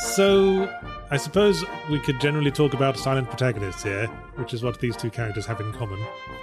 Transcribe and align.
So, 0.00 0.68
I 1.10 1.18
suppose 1.18 1.64
we 1.90 2.00
could 2.00 2.20
generally 2.20 2.50
talk 2.50 2.72
about 2.72 2.98
silent 2.98 3.28
protagonists 3.28 3.82
here, 3.82 4.06
which 4.36 4.54
is 4.54 4.62
what 4.62 4.80
these 4.80 4.96
two 4.96 5.10
characters 5.10 5.44
have 5.46 5.60
in 5.60 5.72
common. 5.74 6.02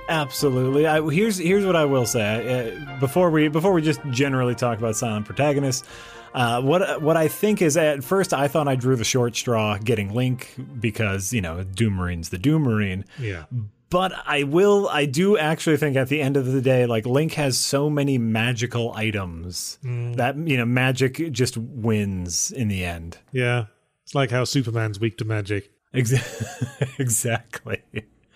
Absolutely. 0.10 0.86
I, 0.86 1.02
here's 1.10 1.38
here's 1.38 1.66
what 1.66 1.76
I 1.76 1.86
will 1.86 2.06
say 2.06 2.78
uh, 2.88 3.00
before 3.00 3.32
we 3.32 3.48
before 3.48 3.74
we 3.74 3.82
just 3.82 4.00
generally 4.12 4.56
talk 4.56 4.78
about 4.78 4.96
silent 4.96 5.26
protagonists. 5.26 5.88
Uh, 6.34 6.62
what 6.62 7.02
what 7.02 7.18
I 7.18 7.28
think 7.28 7.62
is 7.62 7.78
at 7.78 8.04
first 8.04 8.32
I 8.32 8.48
thought 8.48 8.68
I 8.68 8.76
drew 8.76 8.96
the 8.96 9.04
short 9.04 9.36
straw 9.36 9.78
getting 9.78 10.14
Link 10.14 10.54
because 10.80 11.34
you 11.34 11.42
know 11.42 11.64
Doom 11.64 11.96
Marine's 11.96 12.30
the 12.30 12.38
Doom 12.38 12.62
Marine. 12.64 13.06
Yeah. 13.18 13.46
But 13.90 14.12
I 14.26 14.44
will 14.44 14.90
I 14.90 15.06
do 15.06 15.38
actually 15.38 15.78
think 15.78 15.96
at 15.96 16.10
the 16.10 16.22
end 16.22 16.36
of 16.36 16.46
the 16.46 16.62
day 16.62 16.86
like 16.86 17.06
Link 17.06 17.34
has 17.34 17.58
so 17.58 17.90
many 17.90 18.18
magical 18.18 18.94
items 18.94 19.80
that 19.84 20.36
you 20.38 20.58
know 20.58 20.66
magic 20.66 21.32
just 21.32 21.56
wins 21.58 22.52
in 22.52 22.68
the 22.68 22.84
end. 22.84 23.18
Yeah. 23.32 23.66
It's 24.04 24.14
like 24.16 24.32
how 24.32 24.44
Superman's 24.44 25.00
weak 25.00 25.18
to 25.20 25.26
magic. 25.26 25.72
Exactly. 27.00 27.82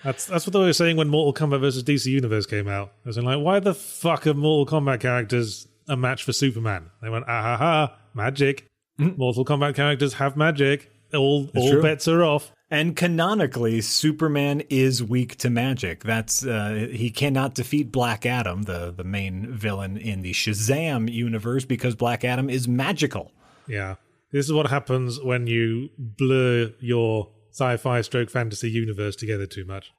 That's 0.04 0.26
that's 0.26 0.48
what 0.48 0.54
they 0.54 0.60
were 0.60 0.74
saying 0.74 0.98
when 0.98 1.10
Mortal 1.10 1.34
Kombat 1.34 1.60
versus 1.62 1.84
DC 1.84 2.08
Universe 2.08 2.46
came 2.46 2.68
out. 2.68 2.92
I 3.06 3.10
was 3.10 3.18
like, 3.18 3.40
why 3.40 3.60
the 3.60 3.74
fuck 3.76 4.26
are 4.26 4.34
Mortal 4.34 4.80
Kombat 4.80 5.00
characters 5.00 5.68
a 5.88 5.96
match 5.96 6.24
for 6.24 6.34
Superman? 6.34 6.90
They 7.02 7.10
went, 7.10 7.26
ah 7.28 7.42
ha 7.42 7.58
ha, 7.58 7.98
magic. 8.14 8.66
Mortal 8.98 9.46
Kombat 9.46 9.76
characters 9.76 10.14
have 10.16 10.36
magic. 10.38 10.92
All 11.14 11.50
all 11.56 11.72
true. 11.72 11.82
bets 11.82 12.08
are 12.08 12.24
off. 12.24 12.52
And 12.72 12.96
canonically, 12.96 13.82
Superman 13.82 14.64
is 14.70 15.04
weak 15.04 15.36
to 15.40 15.50
magic. 15.50 16.06
That's 16.06 16.46
uh, 16.46 16.88
he 16.90 17.10
cannot 17.10 17.54
defeat 17.54 17.92
Black 17.92 18.26
Adam, 18.26 18.64
the 18.64 18.94
the 18.96 19.04
main 19.04 19.52
villain 19.52 19.98
in 19.98 20.22
the 20.22 20.32
Shazam 20.32 21.12
universe, 21.12 21.66
because 21.66 21.96
Black 21.96 22.24
Adam 22.24 22.50
is 22.50 22.70
magical. 22.70 23.34
Yeah. 23.68 23.96
This 24.32 24.46
is 24.46 24.54
what 24.54 24.68
happens 24.68 25.20
when 25.20 25.48
you 25.48 25.90
blur 25.98 26.72
your 26.80 27.28
sci-fi 27.52 28.00
stroke 28.00 28.30
fantasy 28.30 28.72
universe 28.72 29.18
together 29.18 29.46
too 29.46 29.66
much. 29.66 29.92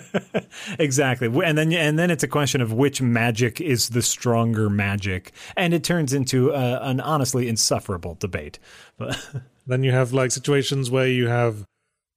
exactly, 0.78 1.28
and 1.42 1.56
then 1.56 1.72
and 1.72 1.98
then 1.98 2.10
it's 2.10 2.22
a 2.22 2.28
question 2.28 2.60
of 2.60 2.74
which 2.74 3.00
magic 3.00 3.62
is 3.62 3.88
the 3.90 4.02
stronger 4.02 4.68
magic, 4.68 5.32
and 5.56 5.72
it 5.72 5.82
turns 5.82 6.12
into 6.12 6.52
uh, 6.52 6.80
an 6.82 7.00
honestly 7.00 7.48
insufferable 7.48 8.14
debate. 8.16 8.58
But 8.98 9.26
Then 9.66 9.82
you 9.82 9.92
have 9.92 10.12
like 10.12 10.30
situations 10.30 10.90
where 10.90 11.08
you 11.08 11.28
have 11.28 11.64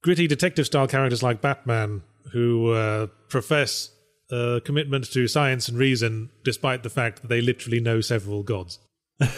gritty 0.02 0.26
detective 0.26 0.66
style 0.66 0.86
characters 0.86 1.22
like 1.22 1.40
Batman 1.40 2.02
who 2.32 2.72
uh, 2.72 3.06
profess 3.28 3.90
a 4.30 4.60
commitment 4.64 5.10
to 5.12 5.26
science 5.26 5.68
and 5.68 5.78
reason 5.78 6.30
despite 6.44 6.82
the 6.82 6.90
fact 6.90 7.22
that 7.22 7.28
they 7.28 7.40
literally 7.40 7.80
know 7.80 8.00
several 8.00 8.42
gods. 8.42 8.78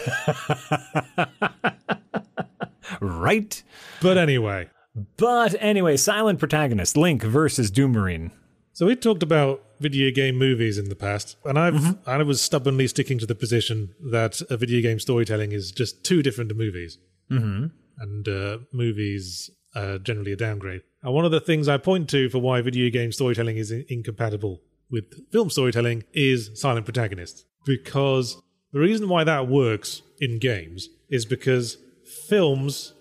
right. 3.01 3.63
But 4.01 4.17
anyway, 4.17 4.69
But 5.17 5.55
anyway, 5.59 5.97
silent 5.97 6.39
protagonist 6.39 6.97
Link 6.97 7.23
versus 7.23 7.71
Doom 7.71 7.93
Marine. 7.93 8.31
so 8.73 8.85
we 8.85 8.95
talked 8.95 9.23
about 9.23 9.63
video 9.79 10.11
game 10.11 10.37
movies 10.37 10.77
in 10.77 10.89
the 10.89 10.95
past, 10.95 11.37
and 11.45 11.57
I've 11.57 11.97
I 12.07 12.21
was 12.23 12.41
stubbornly 12.41 12.87
sticking 12.87 13.17
to 13.19 13.25
the 13.25 13.35
position 13.35 13.95
that 14.11 14.41
a 14.49 14.57
video 14.57 14.81
game 14.81 14.99
storytelling 14.99 15.53
is 15.53 15.71
just 15.71 16.03
too 16.03 16.21
different 16.21 16.49
to 16.49 16.55
movies, 16.55 16.97
mm-hmm. 17.31 17.67
and 17.99 18.27
uh, 18.27 18.57
movies 18.73 19.49
are 19.75 19.97
generally 19.97 20.31
a 20.33 20.35
downgrade. 20.35 20.81
And 21.03 21.13
one 21.13 21.25
of 21.25 21.31
the 21.31 21.39
things 21.39 21.67
I 21.67 21.77
point 21.77 22.09
to 22.09 22.29
for 22.29 22.39
why 22.39 22.61
video 22.61 22.89
game 22.89 23.11
storytelling 23.11 23.57
is 23.57 23.71
in- 23.71 23.85
incompatible 23.89 24.61
with 24.89 25.05
film 25.31 25.49
storytelling 25.49 26.03
is 26.13 26.51
silent 26.55 26.85
protagonists, 26.85 27.45
because 27.65 28.41
the 28.73 28.79
reason 28.79 29.07
why 29.09 29.23
that 29.23 29.47
works 29.47 30.01
in 30.19 30.39
games 30.39 30.89
is 31.09 31.25
because 31.25 31.77
films. 32.27 32.93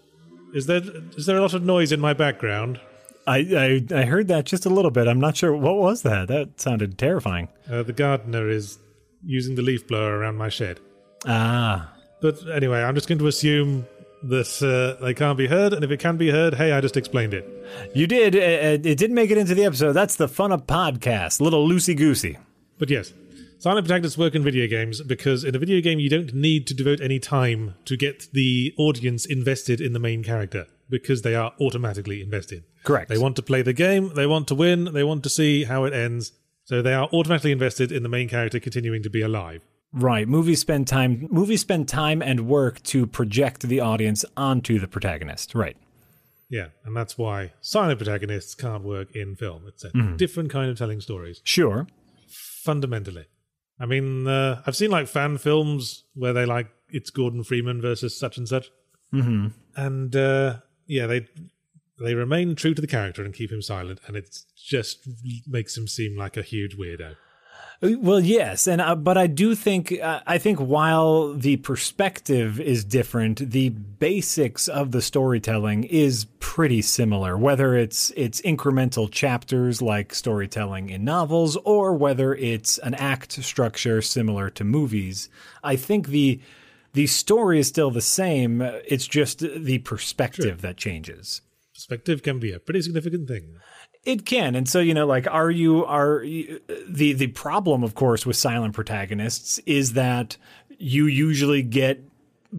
Is 0.54 0.66
there 0.66 0.82
is 1.16 1.26
there 1.26 1.36
a 1.36 1.40
lot 1.40 1.54
of 1.54 1.62
noise 1.62 1.92
in 1.92 2.00
my 2.00 2.12
background? 2.12 2.80
I, 3.26 3.38
I 3.92 4.00
I 4.00 4.04
heard 4.04 4.28
that 4.28 4.46
just 4.46 4.66
a 4.66 4.70
little 4.70 4.90
bit. 4.90 5.06
I'm 5.06 5.20
not 5.20 5.36
sure 5.36 5.54
what 5.54 5.76
was 5.76 6.02
that. 6.02 6.28
That 6.28 6.60
sounded 6.60 6.98
terrifying. 6.98 7.48
Uh, 7.70 7.82
the 7.82 7.92
gardener 7.92 8.48
is 8.48 8.78
using 9.24 9.54
the 9.54 9.62
leaf 9.62 9.86
blower 9.86 10.18
around 10.18 10.36
my 10.36 10.48
shed. 10.48 10.80
Ah, 11.26 11.92
But 12.22 12.36
anyway, 12.52 12.82
I'm 12.82 12.94
just 12.94 13.06
going 13.08 13.18
to 13.18 13.26
assume 13.26 13.86
that 14.24 14.62
uh, 14.62 15.02
they 15.02 15.14
can't 15.14 15.38
be 15.38 15.46
heard, 15.46 15.72
and 15.72 15.84
if 15.84 15.90
it 15.90 15.98
can 16.00 16.16
be 16.16 16.30
heard, 16.30 16.54
hey, 16.54 16.72
I 16.72 16.80
just 16.80 16.96
explained 16.96 17.34
it. 17.34 17.46
you 17.94 18.06
did. 18.06 18.34
It, 18.34 18.86
it 18.86 18.98
didn't 18.98 19.14
make 19.14 19.30
it 19.30 19.38
into 19.38 19.54
the 19.54 19.64
episode. 19.64 19.92
That's 19.92 20.16
the 20.16 20.28
fun 20.28 20.52
of 20.52 20.66
podcast. 20.66 21.40
Little 21.40 21.66
loosey 21.66 21.96
goosey. 21.96 22.38
But 22.78 22.90
yes, 22.90 23.12
silent 23.58 23.86
protagonists 23.86 24.18
work 24.18 24.34
in 24.34 24.42
video 24.42 24.66
games 24.66 25.02
because 25.02 25.44
in 25.44 25.54
a 25.54 25.58
video 25.58 25.80
game, 25.80 25.98
you 25.98 26.08
don't 26.08 26.34
need 26.34 26.66
to 26.68 26.74
devote 26.74 27.00
any 27.00 27.18
time 27.18 27.74
to 27.84 27.96
get 27.96 28.28
the 28.32 28.74
audience 28.78 29.26
invested 29.26 29.80
in 29.80 29.92
the 29.92 29.98
main 29.98 30.22
character 30.24 30.66
because 30.88 31.22
they 31.22 31.34
are 31.34 31.52
automatically 31.60 32.20
invested. 32.20 32.64
Correct. 32.82 33.08
They 33.08 33.18
want 33.18 33.36
to 33.36 33.42
play 33.42 33.62
the 33.62 33.72
game, 33.72 34.12
they 34.14 34.26
want 34.26 34.48
to 34.48 34.54
win, 34.54 34.92
they 34.92 35.04
want 35.04 35.22
to 35.22 35.30
see 35.30 35.64
how 35.64 35.84
it 35.84 35.92
ends. 35.92 36.32
So 36.64 36.82
they 36.82 36.94
are 36.94 37.08
automatically 37.12 37.52
invested 37.52 37.90
in 37.90 38.02
the 38.02 38.08
main 38.08 38.28
character 38.28 38.60
continuing 38.60 39.02
to 39.02 39.10
be 39.10 39.22
alive. 39.22 39.62
Right. 39.92 40.28
Movies 40.28 40.60
spend 40.60 40.86
time. 40.86 41.26
Movies 41.30 41.62
spend 41.62 41.88
time 41.88 42.22
and 42.22 42.46
work 42.46 42.82
to 42.84 43.06
project 43.06 43.62
the 43.62 43.80
audience 43.80 44.24
onto 44.36 44.78
the 44.78 44.86
protagonist. 44.86 45.54
Right. 45.54 45.76
Yeah, 46.48 46.68
and 46.84 46.96
that's 46.96 47.16
why 47.16 47.52
silent 47.60 47.98
protagonists 48.00 48.56
can't 48.56 48.82
work 48.82 49.14
in 49.14 49.36
film. 49.36 49.64
It's 49.68 49.84
a 49.84 49.90
different 50.16 50.50
kind 50.50 50.68
of 50.68 50.76
telling 50.76 51.00
stories. 51.00 51.40
Sure. 51.44 51.86
fundamentally. 52.28 53.26
I 53.78 53.86
mean, 53.86 54.26
uh, 54.26 54.62
I've 54.66 54.76
seen 54.76 54.90
like 54.90 55.08
fan 55.08 55.38
films 55.38 56.04
where 56.14 56.32
they 56.32 56.44
like 56.44 56.68
it's 56.90 57.10
Gordon 57.10 57.44
Freeman 57.44 57.80
versus 57.80 58.18
such 58.18 58.36
and 58.36 58.46
such, 58.48 58.70
mm-hmm. 59.12 59.48
and 59.76 60.14
uh, 60.14 60.56
yeah, 60.86 61.06
they 61.06 61.26
they 61.98 62.14
remain 62.14 62.54
true 62.54 62.74
to 62.74 62.80
the 62.80 62.86
character 62.86 63.24
and 63.24 63.32
keep 63.32 63.50
him 63.50 63.62
silent, 63.62 64.00
and 64.06 64.16
it 64.16 64.36
just 64.56 65.08
makes 65.46 65.76
him 65.76 65.88
seem 65.88 66.16
like 66.16 66.36
a 66.36 66.42
huge 66.42 66.76
weirdo. 66.76 67.16
Well, 67.82 68.20
yes, 68.20 68.66
and 68.66 68.78
uh, 68.82 68.94
but 68.94 69.16
I 69.16 69.26
do 69.26 69.54
think 69.54 69.98
uh, 70.02 70.20
I 70.26 70.36
think 70.36 70.58
while 70.58 71.32
the 71.32 71.56
perspective 71.56 72.60
is 72.60 72.84
different, 72.84 73.50
the 73.52 73.70
basics 73.70 74.68
of 74.68 74.90
the 74.90 75.00
storytelling 75.00 75.84
is 75.84 76.26
pretty 76.40 76.82
similar. 76.82 77.38
Whether 77.38 77.74
it's 77.76 78.12
it's 78.16 78.42
incremental 78.42 79.10
chapters 79.10 79.80
like 79.80 80.14
storytelling 80.14 80.90
in 80.90 81.04
novels, 81.04 81.56
or 81.64 81.94
whether 81.94 82.34
it's 82.34 82.76
an 82.78 82.92
act 82.96 83.32
structure 83.42 84.02
similar 84.02 84.50
to 84.50 84.64
movies, 84.64 85.30
I 85.64 85.76
think 85.76 86.08
the 86.08 86.38
the 86.92 87.06
story 87.06 87.60
is 87.60 87.68
still 87.68 87.90
the 87.90 88.02
same. 88.02 88.60
It's 88.60 89.06
just 89.06 89.38
the 89.38 89.78
perspective 89.78 90.60
that 90.60 90.76
changes. 90.76 91.40
Perspective 91.72 92.22
can 92.22 92.38
be 92.38 92.52
a 92.52 92.60
pretty 92.60 92.82
significant 92.82 93.26
thing. 93.26 93.56
It 94.04 94.24
can, 94.24 94.54
and 94.54 94.66
so 94.66 94.80
you 94.80 94.94
know, 94.94 95.06
like, 95.06 95.26
are 95.30 95.50
you 95.50 95.84
are 95.84 96.22
you, 96.22 96.60
the 96.88 97.12
the 97.12 97.26
problem, 97.28 97.84
of 97.84 97.94
course, 97.94 98.24
with 98.24 98.36
silent 98.36 98.74
protagonists 98.74 99.58
is 99.66 99.92
that 99.92 100.38
you 100.78 101.06
usually 101.06 101.62
get 101.62 102.02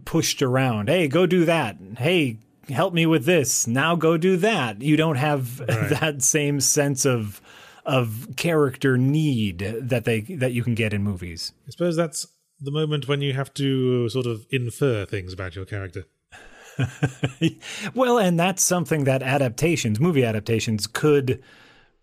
pushed 0.04 0.40
around. 0.40 0.88
Hey, 0.88 1.08
go 1.08 1.26
do 1.26 1.44
that. 1.44 1.76
Hey, 1.98 2.38
help 2.68 2.94
me 2.94 3.06
with 3.06 3.24
this. 3.24 3.66
Now 3.66 3.96
go 3.96 4.16
do 4.16 4.36
that. 4.38 4.80
You 4.82 4.96
don't 4.96 5.16
have 5.16 5.56
that 5.66 6.22
same 6.22 6.60
sense 6.60 7.04
of 7.04 7.40
of 7.84 8.28
character 8.36 8.96
need 8.96 9.58
that 9.80 10.04
they 10.04 10.20
that 10.20 10.52
you 10.52 10.62
can 10.62 10.74
get 10.74 10.92
in 10.92 11.02
movies. 11.02 11.52
I 11.66 11.70
suppose 11.70 11.96
that's 11.96 12.26
the 12.60 12.70
moment 12.70 13.08
when 13.08 13.20
you 13.20 13.32
have 13.32 13.52
to 13.54 14.08
sort 14.08 14.26
of 14.26 14.46
infer 14.50 15.04
things 15.04 15.32
about 15.32 15.56
your 15.56 15.64
character. 15.64 16.04
Well, 17.94 18.18
and 18.18 18.38
that's 18.38 18.62
something 18.62 19.04
that 19.04 19.22
adaptations, 19.22 20.00
movie 20.00 20.24
adaptations, 20.24 20.86
could 20.86 21.42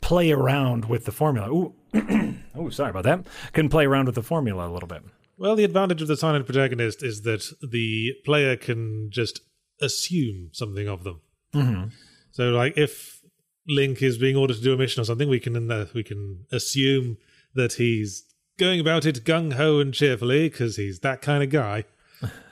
play 0.01 0.31
around 0.31 0.86
with 0.86 1.06
the 1.06 1.12
formula. 1.12 1.50
Oh, 1.50 2.69
sorry 2.69 2.92
about 2.92 3.04
that. 3.04 3.25
Can 3.54 3.69
play 3.69 3.86
around 3.86 4.06
with 4.06 4.16
the 4.16 4.24
formula 4.24 4.68
a 4.68 4.71
little 4.71 4.88
bit. 4.88 5.04
Well, 5.38 5.56
the 5.56 5.63
advantage 5.63 6.01
of 6.01 6.07
the 6.07 6.18
silent 6.18 6.45
protagonist 6.45 7.01
is 7.01 7.21
that 7.21 7.45
the 7.62 8.13
player 8.25 8.56
can 8.57 9.10
just 9.10 9.42
assume 9.81 10.50
something 10.51 10.88
of 10.88 11.04
them. 11.04 11.21
Mm-hmm. 11.54 11.88
So, 12.31 12.50
like, 12.50 12.77
if 12.77 13.21
Link 13.68 14.01
is 14.01 14.18
being 14.18 14.36
ordered 14.36 14.57
to 14.57 14.63
do 14.63 14.74
a 14.74 14.77
mission 14.77 15.01
or 15.01 15.06
something, 15.06 15.30
we 15.30 15.39
can 15.39 15.71
uh, 15.71 15.88
we 15.94 16.04
can 16.04 16.45
assume 16.51 17.18
that 17.56 17.74
he's 17.74 18.25
going 18.57 18.80
about 18.80 19.06
it 19.06 19.24
gung 19.24 19.54
ho 19.54 19.80
and 19.80 19.94
cheerfully 19.94 20.50
because 20.50 20.75
he's 20.75 21.00
that 21.00 21.21
kind 21.21 21.44
of 21.44 21.50
guy. 21.50 21.86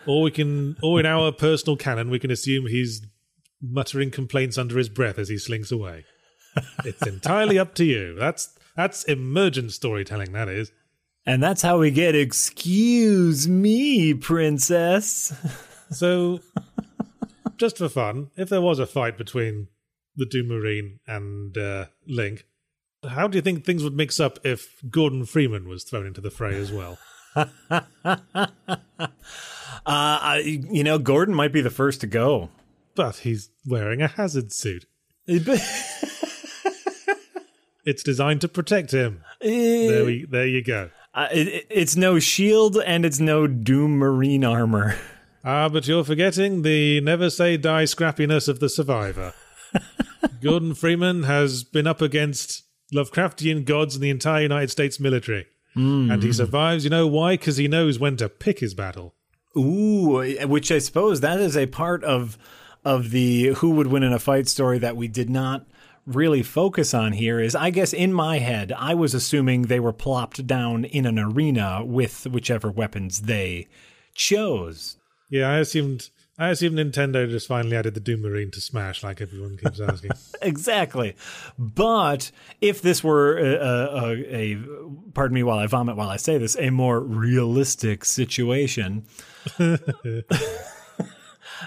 Or 0.07 0.24
we 0.24 0.31
can, 0.31 0.77
or 0.81 1.00
in 1.00 1.06
our 1.06 1.31
personal 1.31 1.75
canon, 1.75 2.09
we 2.09 2.19
can 2.19 2.31
assume 2.31 2.68
he's 2.68 3.06
muttering 3.62 4.12
complaints 4.12 4.57
under 4.57 4.77
his 4.77 4.89
breath 4.89 5.18
as 5.18 5.30
he 5.30 5.38
slinks 5.38 5.71
away. 5.71 6.06
it's 6.86 7.06
entirely 7.06 7.59
up 7.59 7.75
to 7.75 7.86
you. 7.86 8.15
That's 8.15 8.57
that's 8.75 9.04
emergent 9.04 9.71
storytelling. 9.71 10.33
That 10.33 10.50
is. 10.50 10.71
And 11.25 11.44
that's 11.44 11.62
how 11.62 11.80
we 11.80 11.92
get 11.92 12.15
excuse 12.15 13.48
me, 13.48 14.13
princess. 14.13 15.33
So, 15.89 16.42
just 17.56 17.77
for 17.77 17.88
fun, 17.88 18.31
if 18.36 18.50
there 18.50 18.60
was 18.60 18.77
a 18.77 18.86
fight 18.86 19.18
between 19.18 19.69
the 20.18 20.25
Doom 20.25 20.50
Marine 20.50 21.00
and 21.07 21.57
uh, 21.57 21.86
Link, 22.06 22.44
how 23.07 23.27
do 23.27 23.38
you 23.38 23.42
think 23.42 23.63
things 23.63 23.83
would 23.83 23.95
mix 23.95 24.19
up 24.19 24.38
if 24.44 24.81
Gordon 24.89 25.25
Freeman 25.25 25.68
was 25.68 25.83
thrown 25.86 26.06
into 26.06 26.19
the 26.19 26.30
fray 26.30 26.60
as 26.60 26.74
well? 26.74 26.98
uh, 27.69 28.48
I, 29.86 30.62
you 30.69 30.84
know, 30.84 30.98
Gordon 30.98 31.36
might 31.36 31.54
be 31.54 31.62
the 31.62 31.69
first 31.69 32.01
to 32.01 32.07
go. 32.07 32.50
But 32.95 33.18
he's 33.18 33.50
wearing 33.66 34.01
a 34.01 34.07
hazard 34.07 34.51
suit. 34.51 34.86
it's 37.86 38.04
designed 38.04 38.42
to 38.42 38.48
protect 38.48 38.92
him. 38.92 39.24
there, 39.39 40.06
we, 40.06 40.25
there 40.25 40.48
you 40.48 40.63
go. 40.63 40.89
Uh, 41.13 41.28
it, 41.31 41.68
it's 41.69 41.95
no 41.95 42.18
shield 42.18 42.78
and 42.86 43.06
it's 43.06 43.19
no 43.19 43.45
Doom 43.45 43.98
Marine 43.98 44.44
armor. 44.44 44.95
Ah, 45.44 45.69
but 45.69 45.88
you're 45.88 46.04
forgetting 46.04 46.63
the 46.63 47.00
never 47.01 47.30
say 47.30 47.56
die 47.56 47.84
scrappiness 47.84 48.50
of 48.50 48.60
the 48.60 48.69
survivor. 48.69 49.34
Gordon 50.42 50.74
Freeman 50.74 51.24
has 51.24 51.63
been 51.63 51.88
up 51.88 52.01
against 52.01 52.63
Lovecraftian 52.94 53.66
gods 53.66 53.95
and 53.95 54.04
the 54.04 54.10
entire 54.10 54.42
United 54.42 54.72
States 54.72 55.00
military. 55.00 55.45
Mm. 55.77 56.12
And 56.12 56.24
he 56.24 56.33
survives. 56.33 56.83
You 56.83 56.89
know 56.89 57.07
why? 57.07 57.33
Because 57.33 57.57
he 57.57 57.68
knows 57.68 58.00
when 58.00 58.18
to 58.18 58.29
pick 58.29 58.59
his 58.59 58.74
battle. 58.74 59.13
Ooh, 59.56 60.21
which 60.47 60.71
I 60.71 60.79
suppose 60.79 61.21
that 61.21 61.39
is 61.39 61.57
a 61.57 61.65
part 61.68 62.03
of 62.03 62.38
of 62.85 63.12
the 63.12 63.47
who 63.56 63.71
would 63.71 63.88
win 63.88 64.03
in 64.03 64.13
a 64.13 64.19
fight 64.19 64.47
story 64.47 64.77
that 64.79 64.95
we 64.95 65.07
did 65.07 65.29
not 65.29 65.65
really 66.06 66.41
focus 66.41 66.94
on 66.94 67.12
here 67.12 67.39
is 67.39 67.53
I 67.53 67.69
guess 67.69 67.91
in 67.91 68.13
my 68.13 68.39
head 68.39 68.71
I 68.71 68.94
was 68.94 69.13
assuming 69.13 69.63
they 69.63 69.79
were 69.79 69.94
plopped 69.94 70.47
down 70.47 70.85
in 70.85 71.06
an 71.06 71.19
arena 71.19 71.83
with 71.83 72.25
whichever 72.27 72.71
weapons 72.71 73.24
they 73.24 73.68
chose. 74.15 74.97
Yeah, 75.29 75.50
I 75.50 75.57
assumed 75.57 76.09
I 76.39 76.50
assume 76.50 76.75
Nintendo 76.75 77.28
just 77.28 77.48
finally 77.48 77.75
added 77.75 77.95
the 77.95 78.00
Doom 78.00 78.22
Marine 78.22 78.51
to 78.51 78.62
Smash, 78.62 79.04
like 79.04 79.22
everyone 79.22 79.57
keeps 79.57 79.80
asking. 79.81 80.12
exactly. 80.42 81.16
But 81.57 82.31
if 82.62 82.84
this 82.84 83.04
were 83.04 83.39
a, 83.39 83.56
a, 83.56 84.13
a, 84.54 84.57
pardon 85.16 85.34
me 85.34 85.42
while 85.42 85.57
I 85.57 85.66
vomit 85.66 85.95
while 85.95 86.10
I 86.10 86.18
say 86.18 86.38
this, 86.38 86.56
a 86.60 86.69
more 86.69 87.00
realistic 87.00 88.06
situation, 88.06 89.07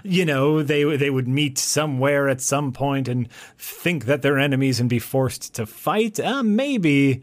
you 0.04 0.24
know, 0.24 0.62
they 0.62 0.84
they 0.96 1.10
would 1.10 1.26
meet 1.26 1.58
somewhere 1.58 2.28
at 2.28 2.40
some 2.40 2.70
point 2.70 3.08
and 3.08 3.28
think 3.58 4.04
that 4.04 4.22
they're 4.22 4.38
enemies 4.38 4.78
and 4.78 4.88
be 4.88 5.00
forced 5.00 5.52
to 5.54 5.66
fight. 5.66 6.20
Uh, 6.20 6.44
maybe. 6.44 7.22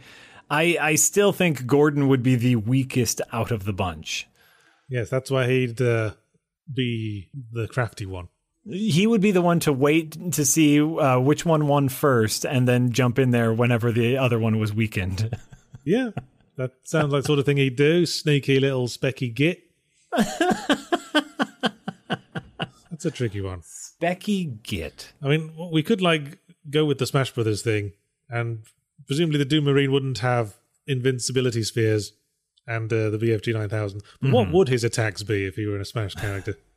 I 0.50 0.78
I 0.82 0.96
still 0.96 1.32
think 1.32 1.66
Gordon 1.66 2.10
would 2.10 2.24
be 2.24 2.36
the 2.36 2.58
weakest 2.58 3.22
out 3.32 3.52
of 3.52 3.64
the 3.64 3.74
bunch. 3.74 4.28
Yes, 4.90 5.10
that's 5.10 5.32
why 5.32 5.48
he'd. 5.48 5.82
Uh 5.82 6.12
be 6.74 7.30
the 7.52 7.68
crafty 7.68 8.06
one. 8.06 8.30
He 8.70 9.08
would 9.08 9.22
be 9.22 9.32
the 9.32 9.42
one 9.42 9.60
to 9.62 9.72
wait 9.72 10.34
to 10.34 10.46
see 10.46 10.82
uh, 10.82 11.20
which 11.20 11.46
one 11.46 11.68
won 11.68 11.88
first, 11.88 12.46
and 12.46 12.68
then 12.68 12.92
jump 12.92 13.18
in 13.18 13.32
there 13.32 13.54
whenever 13.54 13.92
the 13.92 14.18
other 14.18 14.38
one 14.40 14.60
was 14.60 14.74
weakened. 14.74 15.38
yeah, 15.86 16.10
that 16.58 16.74
sounds 16.84 17.14
like 17.14 17.24
the 17.24 17.28
sort 17.28 17.40
of 17.40 17.46
thing 17.46 17.58
he'd 17.58 17.78
do. 17.78 18.06
Sneaky 18.06 18.60
little 18.60 18.88
specky 18.88 19.34
git. 19.34 19.64
That's 22.92 23.06
a 23.06 23.12
tricky 23.12 23.42
one. 23.42 23.62
Specky 23.62 24.62
git. 24.64 25.14
I 25.22 25.28
mean, 25.28 25.54
we 25.72 25.82
could 25.82 26.02
like 26.02 26.40
go 26.70 26.84
with 26.84 26.98
the 26.98 27.06
Smash 27.06 27.32
Brothers 27.32 27.62
thing, 27.62 27.94
and 28.30 28.66
presumably 29.06 29.38
the 29.38 29.46
Doom 29.46 29.64
Marine 29.64 29.94
wouldn't 29.94 30.18
have 30.20 30.56
invincibility 30.88 31.64
spheres 31.64 32.14
and 32.68 32.92
uh, 32.92 33.10
the 33.10 33.18
BFG 33.18 33.54
9000. 33.54 34.02
But 34.02 34.28
mm-hmm. 34.28 34.36
what 34.36 34.52
would 34.52 34.68
his 34.68 34.84
attacks 34.84 35.24
be 35.24 35.46
if 35.46 35.56
he 35.56 35.66
were 35.66 35.76
in 35.76 35.82
a 35.82 35.86
Smash 35.86 36.16
character? 36.16 36.56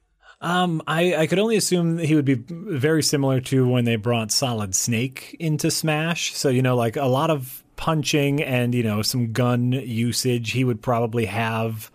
Um, 0.42 0.80
I, 0.86 1.14
I 1.16 1.26
could 1.26 1.38
only 1.38 1.56
assume 1.56 1.98
he 1.98 2.14
would 2.14 2.24
be 2.24 2.42
very 2.48 3.02
similar 3.02 3.42
to 3.42 3.68
when 3.68 3.84
they 3.84 3.96
brought 3.96 4.32
Solid 4.32 4.74
Snake 4.74 5.36
into 5.38 5.70
Smash. 5.70 6.34
So, 6.34 6.48
you 6.48 6.62
know, 6.62 6.76
like 6.76 6.96
a 6.96 7.04
lot 7.04 7.28
of 7.28 7.62
punching 7.76 8.42
and, 8.42 8.74
you 8.74 8.82
know, 8.82 9.02
some 9.02 9.32
gun 9.32 9.72
usage. 9.72 10.52
He 10.52 10.64
would 10.64 10.80
probably 10.80 11.26
have 11.26 11.90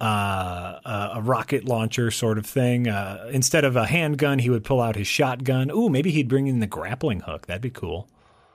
uh, 0.00 1.10
a 1.14 1.20
rocket 1.22 1.64
launcher 1.64 2.10
sort 2.10 2.38
of 2.38 2.46
thing. 2.46 2.88
Uh, 2.88 3.28
instead 3.30 3.64
of 3.64 3.76
a 3.76 3.86
handgun, 3.86 4.40
he 4.40 4.50
would 4.50 4.64
pull 4.64 4.80
out 4.80 4.96
his 4.96 5.06
shotgun. 5.06 5.70
Ooh, 5.70 5.88
maybe 5.88 6.10
he'd 6.10 6.28
bring 6.28 6.48
in 6.48 6.58
the 6.58 6.66
grappling 6.66 7.20
hook. 7.20 7.46
That'd 7.46 7.62
be 7.62 7.70
cool. 7.70 8.08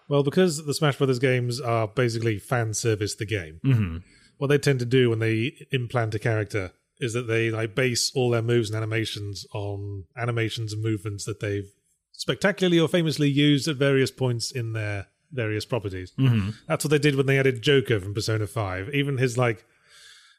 Well, 0.09 0.23
because 0.23 0.65
the 0.65 0.73
Smash 0.73 0.97
Brothers 0.97 1.19
games 1.19 1.61
are 1.61 1.87
basically 1.87 2.37
fan 2.37 2.73
service 2.73 3.15
the 3.15 3.25
game, 3.25 3.61
mm-hmm 3.63 3.97
what 4.37 4.47
they 4.47 4.57
tend 4.57 4.79
to 4.79 4.85
do 4.85 5.09
when 5.09 5.19
they 5.19 5.53
implant 5.71 6.15
a 6.15 6.19
character 6.19 6.71
is 6.99 7.13
that 7.13 7.27
they 7.27 7.51
like 7.51 7.75
base 7.75 8.11
all 8.15 8.29
their 8.29 8.41
moves 8.41 8.69
and 8.69 8.77
animations 8.77 9.45
on 9.53 10.05
animations 10.17 10.73
and 10.73 10.83
movements 10.83 11.25
that 11.25 11.39
they've 11.39 11.71
spectacularly 12.11 12.79
or 12.79 12.87
famously 12.87 13.29
used 13.29 13.67
at 13.67 13.75
various 13.75 14.11
points 14.11 14.51
in 14.51 14.73
their 14.73 15.07
various 15.31 15.65
properties. 15.65 16.13
Mm-hmm. 16.17 16.51
That's 16.67 16.85
what 16.85 16.91
they 16.91 16.99
did 16.99 17.15
when 17.15 17.25
they 17.25 17.37
added 17.37 17.61
Joker 17.61 17.99
from 17.99 18.13
Persona 18.13 18.47
5. 18.47 18.93
Even 18.93 19.17
his 19.17 19.37
like 19.37 19.65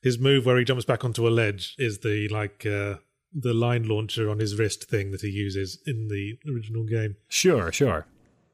his 0.03 0.19
move 0.19 0.47
where 0.47 0.59
he 0.59 0.65
jumps 0.65 0.85
back 0.85 1.05
onto 1.05 1.27
a 1.27 1.31
ledge 1.31 1.75
is 1.79 1.99
the 1.99 2.29
like 2.29 2.65
uh, 2.65 2.97
the 3.35 3.53
line 3.53 3.87
launcher 3.87 4.31
on 4.31 4.39
his 4.39 4.59
wrist 4.59 4.89
thing 4.89 5.11
that 5.11 5.21
he 5.21 5.29
uses 5.29 5.79
in 5.87 6.09
the 6.09 6.39
original 6.51 6.85
game. 6.85 7.17
Sure, 7.29 7.71
sure. 7.71 8.07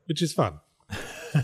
Which 0.06 0.22
is 0.22 0.32
fun 0.32 0.60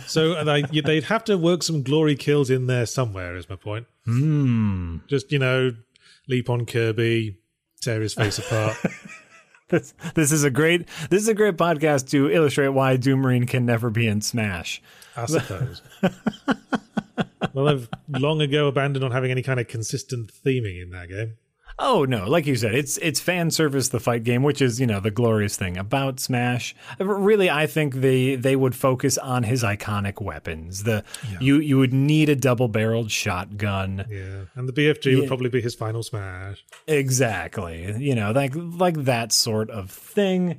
so 0.07 0.45
they, 0.45 0.63
they'd 0.63 1.05
have 1.05 1.25
to 1.25 1.37
work 1.37 1.63
some 1.63 1.83
glory 1.83 2.17
kills 2.17 2.51
in 2.51 2.67
there 2.67 2.87
somewhere. 2.87 3.37
Is 3.37 3.49
my 3.49 3.57
point? 3.57 3.87
Mm. 4.07 5.07
Just 5.07 5.33
you 5.33 5.39
know, 5.39 5.73
leap 6.29 6.51
on 6.51 6.67
Kirby, 6.67 7.39
tear 7.81 8.01
his 8.01 8.15
face 8.15 8.39
apart. 8.39 8.77
This, 9.71 9.93
this 10.15 10.33
is 10.33 10.45
a 10.45 10.51
great 10.51 10.89
this 11.11 11.21
is 11.21 11.29
a 11.29 11.35
great 11.35 11.59
podcast 11.59 12.09
to 12.13 12.31
illustrate 12.31 12.69
why 12.69 12.97
Doom 12.97 13.21
Marine 13.21 13.45
can 13.45 13.67
never 13.67 13.91
be 13.91 14.07
in 14.07 14.23
Smash. 14.23 14.81
I 15.15 15.27
suppose. 15.27 15.83
well, 17.53 17.67
they've 17.67 17.89
long 18.09 18.41
ago 18.41 18.69
abandoned 18.69 19.05
on 19.05 19.11
having 19.11 19.31
any 19.31 19.43
kind 19.43 19.61
of 19.61 19.69
consistent 19.69 20.33
theming 20.33 20.83
in 20.83 20.89
that 20.93 21.11
game. 21.11 21.37
Oh 21.81 22.05
no, 22.05 22.29
like 22.29 22.47
you 22.47 22.57
said, 22.57 22.75
it's 22.75 22.97
it's 22.99 23.21
fan 23.21 23.53
service 23.53 23.91
the 23.91 24.01
fight 24.01 24.25
game, 24.25 24.43
which 24.43 24.61
is 24.61 24.81
you 24.81 24.87
know 24.87 24.99
the 24.99 25.13
glorious 25.13 25.57
thing 25.57 25.77
about 25.77 26.19
Smash. 26.19 26.75
Uh, 27.01 27.07
really, 27.07 27.49
I 27.49 27.69
think 27.69 27.95
they 27.95 28.35
they 28.35 28.57
would 28.57 28.75
focus 28.75 29.17
on 29.17 29.45
his 29.45 29.63
iconic 29.63 30.21
weapons. 30.21 30.83
The 30.83 31.05
yeah. 31.31 31.39
you 31.41 31.59
you 31.61 31.79
would 31.79 31.93
need 31.93 32.29
a 32.29 32.35
double 32.35 32.67
barreled 32.67 33.13
shotgun. 33.13 34.07
Yeah, 34.11 34.47
and 34.57 34.69
the 34.69 34.73
BFG 34.73 35.13
yeah. 35.13 35.21
would 35.21 35.29
probably 35.29 35.51
be 35.51 35.61
his 35.61 35.77
final 35.77 36.03
Smash. 36.03 36.65
Exactly, 36.89 37.95
you 37.97 38.17
know, 38.17 38.33
like 38.33 38.53
like 38.57 39.05
that 39.05 39.31
sort 39.31 39.71
of 39.71 39.91
thing. 39.91 40.59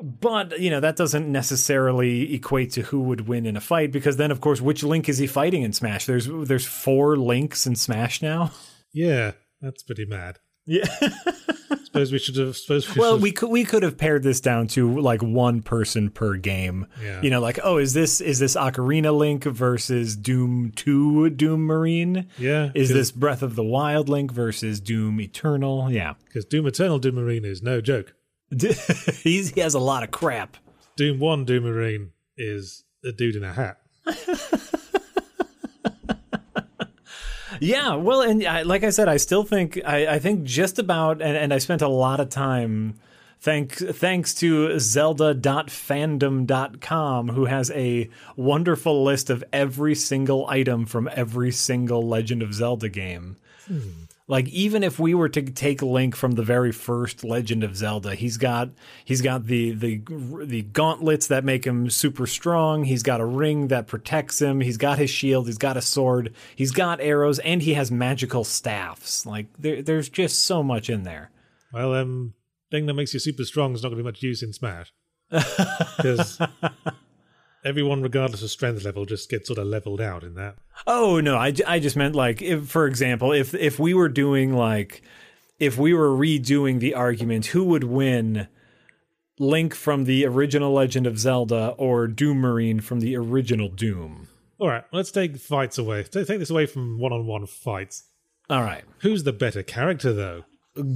But 0.00 0.60
you 0.60 0.70
know 0.70 0.78
that 0.78 0.94
doesn't 0.94 1.30
necessarily 1.30 2.32
equate 2.32 2.70
to 2.72 2.82
who 2.82 3.00
would 3.00 3.26
win 3.26 3.44
in 3.44 3.56
a 3.56 3.60
fight 3.60 3.90
because 3.90 4.18
then, 4.18 4.30
of 4.30 4.40
course, 4.40 4.60
which 4.60 4.84
Link 4.84 5.08
is 5.08 5.18
he 5.18 5.26
fighting 5.26 5.62
in 5.62 5.72
Smash? 5.72 6.06
There's 6.06 6.28
there's 6.30 6.64
four 6.64 7.16
Links 7.16 7.66
in 7.66 7.74
Smash 7.74 8.22
now. 8.22 8.52
Yeah, 8.92 9.32
that's 9.60 9.82
pretty 9.82 10.06
mad. 10.06 10.38
Yeah. 10.66 10.84
suppose 11.84 12.12
we 12.12 12.18
should 12.18 12.36
have. 12.36 12.56
Suppose 12.56 12.94
we 12.94 13.00
well, 13.00 13.18
we 13.18 13.32
could 13.32 13.50
we 13.50 13.64
could 13.64 13.82
have 13.82 13.98
pared 13.98 14.22
this 14.22 14.40
down 14.40 14.66
to 14.68 15.00
like 15.00 15.22
one 15.22 15.62
person 15.62 16.10
per 16.10 16.36
game. 16.36 16.86
Yeah. 17.02 17.20
You 17.22 17.30
know, 17.30 17.40
like 17.40 17.58
oh, 17.62 17.78
is 17.78 17.92
this 17.92 18.20
is 18.20 18.38
this 18.38 18.56
Ocarina 18.56 19.16
Link 19.16 19.44
versus 19.44 20.16
Doom 20.16 20.72
Two 20.74 21.30
Doom 21.30 21.66
Marine? 21.66 22.28
Yeah. 22.38 22.70
Is 22.74 22.90
this 22.90 23.10
Breath 23.10 23.42
of 23.42 23.56
the 23.56 23.64
Wild 23.64 24.08
Link 24.08 24.32
versus 24.32 24.80
Doom 24.80 25.20
Eternal? 25.20 25.90
Yeah. 25.90 26.14
Because 26.24 26.44
Doom 26.44 26.66
Eternal 26.66 26.98
Doom 26.98 27.16
Marine 27.16 27.44
is 27.44 27.62
no 27.62 27.80
joke. 27.80 28.14
He's, 29.22 29.50
he 29.50 29.60
has 29.60 29.74
a 29.74 29.78
lot 29.78 30.02
of 30.02 30.10
crap. 30.10 30.56
Doom 30.96 31.20
One 31.20 31.44
Doom 31.44 31.64
Marine 31.64 32.12
is 32.36 32.84
a 33.04 33.12
dude 33.12 33.36
in 33.36 33.44
a 33.44 33.52
hat. 33.52 33.78
Yeah, 37.60 37.94
well, 37.94 38.22
and 38.22 38.44
I, 38.46 38.62
like 38.62 38.84
I 38.84 38.90
said, 38.90 39.08
I 39.08 39.18
still 39.18 39.44
think 39.44 39.80
I, 39.84 40.14
I 40.14 40.18
think 40.18 40.44
just 40.44 40.78
about, 40.78 41.22
and, 41.22 41.36
and 41.36 41.54
I 41.54 41.58
spent 41.58 41.82
a 41.82 41.88
lot 41.88 42.18
of 42.18 42.30
time 42.30 42.98
thank, 43.40 43.74
thanks 43.74 44.34
to 44.34 44.78
zelda.fandom.com 44.78 47.28
who 47.28 47.44
has 47.44 47.70
a 47.72 48.08
wonderful 48.36 49.04
list 49.04 49.28
of 49.30 49.44
every 49.52 49.94
single 49.94 50.46
item 50.48 50.86
from 50.86 51.10
every 51.14 51.50
single 51.50 52.06
legend 52.06 52.42
of 52.42 52.54
zelda 52.54 52.88
game 52.88 53.36
hmm. 53.66 53.90
Like 54.30 54.46
even 54.50 54.84
if 54.84 55.00
we 55.00 55.12
were 55.12 55.28
to 55.28 55.42
take 55.42 55.82
Link 55.82 56.14
from 56.14 56.32
the 56.32 56.44
very 56.44 56.70
first 56.70 57.24
Legend 57.24 57.64
of 57.64 57.74
Zelda, 57.76 58.14
he's 58.14 58.36
got 58.36 58.70
he's 59.04 59.22
got 59.22 59.46
the 59.46 59.72
the 59.72 60.00
the 60.44 60.62
gauntlets 60.62 61.26
that 61.26 61.42
make 61.42 61.66
him 61.66 61.90
super 61.90 62.28
strong. 62.28 62.84
He's 62.84 63.02
got 63.02 63.20
a 63.20 63.24
ring 63.24 63.66
that 63.68 63.88
protects 63.88 64.40
him. 64.40 64.60
He's 64.60 64.76
got 64.76 65.00
his 65.00 65.10
shield. 65.10 65.46
He's 65.46 65.58
got 65.58 65.76
a 65.76 65.82
sword. 65.82 66.32
He's 66.54 66.70
got 66.70 67.00
arrows, 67.00 67.40
and 67.40 67.60
he 67.60 67.74
has 67.74 67.90
magical 67.90 68.44
staffs. 68.44 69.26
Like 69.26 69.48
there, 69.58 69.82
there's 69.82 70.08
just 70.08 70.44
so 70.44 70.62
much 70.62 70.88
in 70.88 71.02
there. 71.02 71.32
Well, 71.72 71.92
um, 71.94 72.34
thing 72.70 72.86
that 72.86 72.94
makes 72.94 73.12
you 73.12 73.18
super 73.18 73.42
strong 73.42 73.74
is 73.74 73.82
not 73.82 73.88
going 73.88 73.98
to 73.98 74.04
be 74.04 74.08
much 74.08 74.22
use 74.22 74.44
in 74.44 74.52
Smash 74.52 74.92
because 75.28 76.40
everyone, 77.64 78.02
regardless 78.02 78.42
of 78.42 78.50
strength 78.50 78.84
level, 78.84 79.04
just 79.04 79.30
gets 79.30 79.48
sort 79.48 79.58
of 79.58 79.66
leveled 79.66 80.00
out 80.00 80.24
in 80.24 80.34
that. 80.34 80.56
Oh 80.86 81.20
no, 81.20 81.36
I, 81.36 81.52
I 81.66 81.78
just 81.78 81.96
meant 81.96 82.14
like 82.14 82.42
if 82.42 82.68
for 82.68 82.86
example, 82.86 83.32
if 83.32 83.54
if 83.54 83.78
we 83.78 83.94
were 83.94 84.08
doing 84.08 84.54
like 84.54 85.02
if 85.58 85.76
we 85.76 85.94
were 85.94 86.10
redoing 86.10 86.80
the 86.80 86.94
argument, 86.94 87.46
who 87.46 87.64
would 87.64 87.84
win 87.84 88.48
Link 89.38 89.74
from 89.74 90.04
the 90.04 90.26
original 90.26 90.72
Legend 90.72 91.06
of 91.06 91.18
Zelda 91.18 91.74
or 91.78 92.06
Doom 92.06 92.38
Marine 92.38 92.80
from 92.80 93.00
the 93.00 93.16
original 93.16 93.68
Doom? 93.68 94.28
All 94.58 94.68
right, 94.68 94.84
let's 94.92 95.10
take 95.10 95.38
fights 95.38 95.78
away. 95.78 96.02
Take 96.02 96.26
this 96.26 96.50
away 96.50 96.66
from 96.66 96.98
one-on-one 96.98 97.46
fights. 97.46 98.04
All 98.50 98.62
right. 98.62 98.84
Who's 98.98 99.22
the 99.22 99.32
better 99.32 99.62
character, 99.62 100.12
though? 100.12 100.44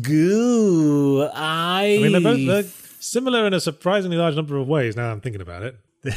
Goo, 0.02 1.28
I. 1.33 1.99
I 1.99 2.02
mean, 2.02 2.12
they're 2.12 2.21
both 2.21 2.47
they're 2.47 2.62
similar 3.00 3.47
in 3.47 3.54
a 3.54 3.61
surprisingly 3.61 4.16
large 4.16 4.35
number 4.35 4.56
of 4.56 4.68
ways. 4.68 4.97
Now 4.97 5.11
I'm 5.11 5.21
thinking 5.21 5.40
about 5.40 5.62
it. 5.62 5.76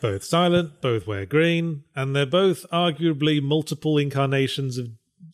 both 0.00 0.24
silent, 0.24 0.80
both 0.80 1.06
wear 1.06 1.26
green, 1.26 1.84
and 1.94 2.14
they're 2.16 2.26
both 2.26 2.64
arguably 2.72 3.42
multiple 3.42 3.98
incarnations 3.98 4.78
of 4.78 4.88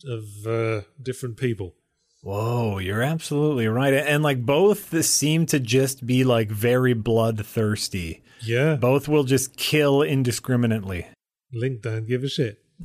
of 0.05 0.23
uh, 0.45 0.81
different 1.01 1.37
people. 1.37 1.73
Whoa, 2.21 2.77
you're 2.79 3.01
absolutely 3.03 3.67
right. 3.67 3.93
And 3.93 4.21
like 4.23 4.45
both 4.45 5.03
seem 5.05 5.45
to 5.47 5.59
just 5.59 6.05
be 6.05 6.23
like 6.23 6.49
very 6.51 6.93
bloodthirsty. 6.93 8.21
Yeah, 8.41 8.75
Both 8.75 9.07
will 9.07 9.23
just 9.23 9.55
kill 9.57 10.03
indiscriminately. 10.03 11.07
Link 11.51 11.81
don't 11.81 12.05
give 12.07 12.23
a 12.23 12.27
shit, 12.29 12.59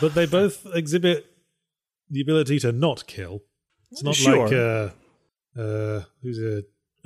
but 0.00 0.14
they 0.14 0.26
both 0.26 0.66
exhibit 0.74 1.24
the 2.10 2.20
ability 2.20 2.58
to 2.60 2.72
not 2.72 3.06
kill. 3.06 3.40
It's 3.90 4.02
not 4.02 4.14
Sure. 4.14 4.44
like 4.48 4.52
uh, 4.52 4.90
uh, 5.60 6.02
who's 6.22 6.38
a 6.38 6.58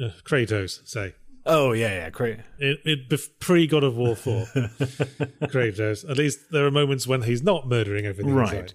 uh, 0.04 0.10
Kratos, 0.24 0.80
say. 0.88 1.14
Oh 1.46 1.72
yeah, 1.72 1.88
yeah, 1.88 2.10
great. 2.10 2.38
It, 2.58 2.80
it 2.84 3.40
pre 3.40 3.66
God 3.66 3.84
of 3.84 3.96
War 3.96 4.16
four, 4.16 4.44
Kratos. 4.54 6.08
At 6.08 6.16
least 6.18 6.40
there 6.50 6.66
are 6.66 6.70
moments 6.70 7.06
when 7.06 7.22
he's 7.22 7.42
not 7.42 7.68
murdering 7.68 8.06
everything. 8.06 8.34
Right. 8.34 8.50
sight. 8.50 8.74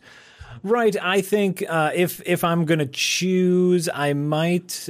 Right. 0.64 0.96
I 1.02 1.22
think 1.22 1.64
uh, 1.68 1.92
if 1.94 2.22
if 2.26 2.44
I'm 2.44 2.66
gonna 2.66 2.86
choose, 2.86 3.90
I 3.94 4.14
might 4.14 4.90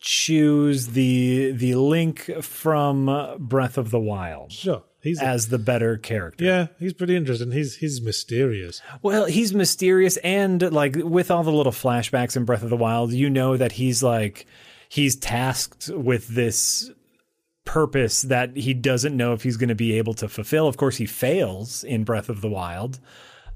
choose 0.00 0.88
the 0.88 1.52
the 1.52 1.74
link 1.76 2.30
from 2.42 3.08
uh, 3.08 3.36
Breath 3.38 3.78
of 3.78 3.90
the 3.92 4.00
Wild 4.00 4.50
Sure, 4.50 4.82
he's 5.00 5.22
as 5.22 5.48
the 5.48 5.58
better 5.58 5.96
character. 5.96 6.44
yeah, 6.44 6.66
he's 6.80 6.92
pretty 6.92 7.14
interesting. 7.16 7.52
He's 7.52 7.76
he's 7.76 8.00
mysterious. 8.00 8.82
Well, 9.02 9.26
he's 9.26 9.54
mysterious 9.54 10.16
and 10.18 10.72
like 10.72 10.96
with 10.96 11.30
all 11.30 11.44
the 11.44 11.52
little 11.52 11.72
flashbacks 11.72 12.36
in 12.36 12.44
Breath 12.44 12.64
of 12.64 12.70
the 12.70 12.76
Wild, 12.76 13.12
you 13.12 13.30
know 13.30 13.56
that 13.56 13.72
he's 13.72 14.02
like 14.02 14.46
he's 14.88 15.14
tasked 15.14 15.88
with 15.88 16.26
this 16.28 16.90
purpose 17.64 18.22
that 18.22 18.56
he 18.56 18.74
doesn't 18.74 19.16
know 19.16 19.32
if 19.32 19.42
he's 19.42 19.56
going 19.56 19.68
to 19.68 19.74
be 19.74 19.96
able 19.98 20.14
to 20.14 20.28
fulfill. 20.28 20.66
Of 20.66 20.76
course, 20.76 20.96
he 20.96 21.06
fails 21.06 21.84
in 21.84 22.04
Breath 22.04 22.28
of 22.28 22.40
the 22.40 22.48
Wild. 22.48 22.98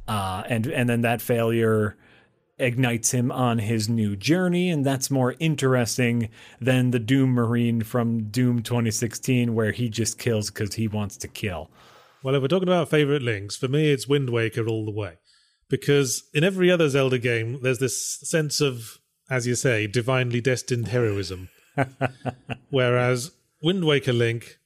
Uh, 0.08 0.44
and 0.48 0.66
and 0.68 0.88
then 0.88 1.00
that 1.00 1.20
failure 1.20 1.96
ignites 2.58 3.10
him 3.10 3.30
on 3.30 3.58
his 3.58 3.88
new 3.88 4.16
journey 4.16 4.70
and 4.70 4.84
that's 4.84 5.10
more 5.10 5.34
interesting 5.38 6.30
than 6.58 6.90
the 6.90 6.98
Doom 6.98 7.30
Marine 7.30 7.82
from 7.82 8.30
Doom 8.30 8.62
2016 8.62 9.54
where 9.54 9.72
he 9.72 9.90
just 9.90 10.18
kills 10.18 10.48
cuz 10.48 10.74
he 10.74 10.88
wants 10.88 11.18
to 11.18 11.28
kill. 11.28 11.70
Well, 12.22 12.34
if 12.34 12.40
we're 12.40 12.48
talking 12.48 12.68
about 12.68 12.88
favorite 12.88 13.22
links, 13.22 13.56
for 13.56 13.68
me 13.68 13.90
it's 13.90 14.08
Wind 14.08 14.30
Waker 14.30 14.66
all 14.66 14.86
the 14.86 14.90
way, 14.90 15.18
because 15.68 16.24
in 16.32 16.44
every 16.44 16.70
other 16.70 16.88
Zelda 16.88 17.18
game 17.18 17.60
there's 17.62 17.78
this 17.78 18.02
sense 18.02 18.60
of, 18.62 19.00
as 19.28 19.46
you 19.46 19.54
say, 19.54 19.86
divinely 19.86 20.40
destined 20.40 20.88
heroism, 20.88 21.50
whereas 22.70 23.32
Wind 23.62 23.84
Waker 23.84 24.12
Link. 24.12 24.58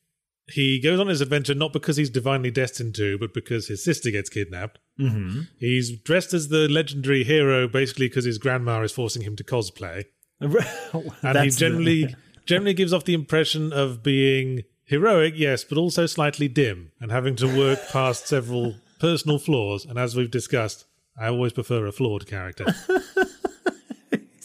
He 0.48 0.80
goes 0.80 0.98
on 0.98 1.06
his 1.06 1.20
adventure 1.20 1.54
not 1.54 1.72
because 1.72 1.96
he's 1.96 2.10
divinely 2.10 2.50
destined 2.50 2.94
to, 2.96 3.16
but 3.18 3.32
because 3.32 3.68
his 3.68 3.84
sister 3.84 4.10
gets 4.10 4.28
kidnapped. 4.28 4.78
Mhm. 4.98 5.46
He's 5.58 5.92
dressed 5.96 6.34
as 6.34 6.48
the 6.48 6.68
legendary 6.68 7.22
hero 7.22 7.68
basically 7.68 8.08
because 8.08 8.24
his 8.24 8.38
grandma 8.38 8.82
is 8.82 8.90
forcing 8.92 9.22
him 9.22 9.36
to 9.36 9.44
cosplay. 9.44 10.04
And 10.40 10.52
he 10.62 11.10
That's 11.22 11.54
the- 11.54 11.60
generally 11.60 12.14
generally 12.46 12.74
gives 12.74 12.92
off 12.92 13.04
the 13.04 13.14
impression 13.14 13.72
of 13.72 14.02
being 14.02 14.64
heroic, 14.84 15.34
yes, 15.36 15.62
but 15.62 15.78
also 15.78 16.06
slightly 16.06 16.48
dim 16.48 16.90
and 17.00 17.12
having 17.12 17.36
to 17.36 17.46
work 17.46 17.78
past 17.92 18.26
several 18.26 18.74
personal 18.98 19.38
flaws. 19.38 19.84
And 19.84 19.98
as 19.98 20.16
we've 20.16 20.30
discussed, 20.32 20.84
I 21.16 21.28
always 21.28 21.52
prefer 21.52 21.86
a 21.86 21.92
flawed 21.92 22.26
character. 22.26 22.64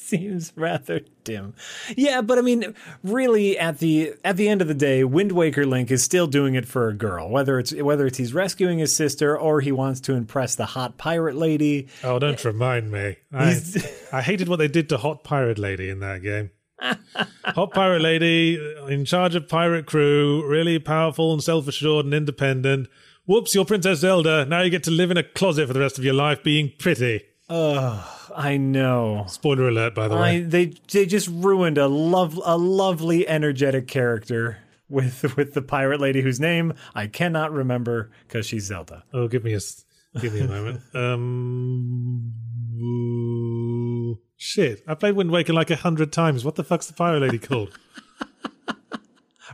Seems 0.06 0.54
rather 0.56 1.02
dim. 1.24 1.54
Yeah, 1.96 2.22
but 2.22 2.38
I 2.38 2.42
mean, 2.42 2.74
really, 3.04 3.58
at 3.58 3.80
the 3.80 4.14
at 4.24 4.38
the 4.38 4.48
end 4.48 4.62
of 4.62 4.68
the 4.68 4.74
day, 4.74 5.04
Wind 5.04 5.32
Waker 5.32 5.66
Link 5.66 5.92
is 5.92 6.04
still 6.04 6.28
doing 6.28 6.56
it 6.56 6.68
for 6.68 6.88
a 6.88 6.94
girl. 6.94 7.30
Whether 7.30 7.60
it's 7.60 7.74
whether 7.74 8.06
it's 8.06 8.18
he's 8.18 8.34
rescuing 8.34 8.80
his 8.80 8.96
sister 8.96 9.38
or 9.38 9.62
he 9.62 9.72
wants 9.72 10.00
to 10.02 10.14
impress 10.14 10.56
the 10.56 10.66
hot 10.66 10.98
pirate 10.98 11.36
lady. 11.36 11.88
Oh, 12.04 12.20
don't 12.20 12.44
remind 12.44 12.92
me. 12.92 13.18
I, 13.34 13.60
I 14.14 14.22
hated 14.22 14.48
what 14.48 14.58
they 14.58 14.68
did 14.68 14.90
to 14.90 14.98
Hot 14.98 15.24
Pirate 15.24 15.60
Lady 15.60 15.90
in 15.90 16.00
that 16.00 16.22
game. 16.22 16.52
Hot 17.46 17.74
Pirate 17.74 18.02
Lady, 18.02 18.60
in 18.88 19.06
charge 19.06 19.36
of 19.36 19.48
pirate 19.48 19.86
crew, 19.86 20.46
really 20.46 20.78
powerful 20.80 21.34
and 21.34 21.42
self 21.44 21.68
assured 21.68 22.06
and 22.06 22.14
independent. 22.14 22.88
Whoops, 23.26 23.56
you're 23.56 23.66
Princess 23.66 24.00
Zelda. 24.00 24.46
Now 24.46 24.62
you 24.62 24.70
get 24.70 24.84
to 24.84 24.92
live 24.92 25.10
in 25.10 25.18
a 25.18 25.24
closet 25.24 25.68
for 25.68 25.74
the 25.74 25.80
rest 25.80 25.98
of 25.98 26.04
your 26.04 26.14
life 26.14 26.44
being 26.44 26.72
pretty. 26.78 27.24
I 27.50 28.58
know. 28.60 29.26
Spoiler 29.28 29.68
alert, 29.70 29.96
by 29.96 30.08
the 30.08 30.16
way. 30.16 30.22
I 30.22 30.40
they 30.42 30.66
they 30.92 31.06
just 31.06 31.28
ruined 31.28 31.78
a 31.78 31.88
love 31.88 32.40
a 32.44 32.58
lovely 32.58 33.28
energetic 33.28 33.88
character 33.88 34.58
with 34.90 35.36
with 35.38 35.54
the 35.54 35.62
pirate 35.62 36.00
lady 36.00 36.22
whose 36.22 36.40
name 36.40 36.74
I 36.94 37.08
cannot 37.08 37.52
remember 37.52 38.12
because 38.28 38.46
she's 38.46 38.66
Zelda. 38.66 39.04
Oh, 39.14 39.28
give 39.28 39.44
me 39.44 39.54
a 39.54 39.60
give 40.20 40.34
me 40.34 40.42
a 40.42 40.48
moment. 40.48 40.82
Um, 40.96 42.34
ooh, 42.82 44.20
shit, 44.38 44.84
I 44.88 44.96
played 44.96 45.16
Wind 45.16 45.32
Waker 45.32 45.54
like 45.54 45.70
a 45.70 45.76
hundred 45.76 46.12
times. 46.12 46.44
What 46.44 46.56
the 46.56 46.64
fuck's 46.64 46.88
the 46.88 46.94
pirate 46.94 47.22
lady 47.22 47.40
called? 47.40 47.78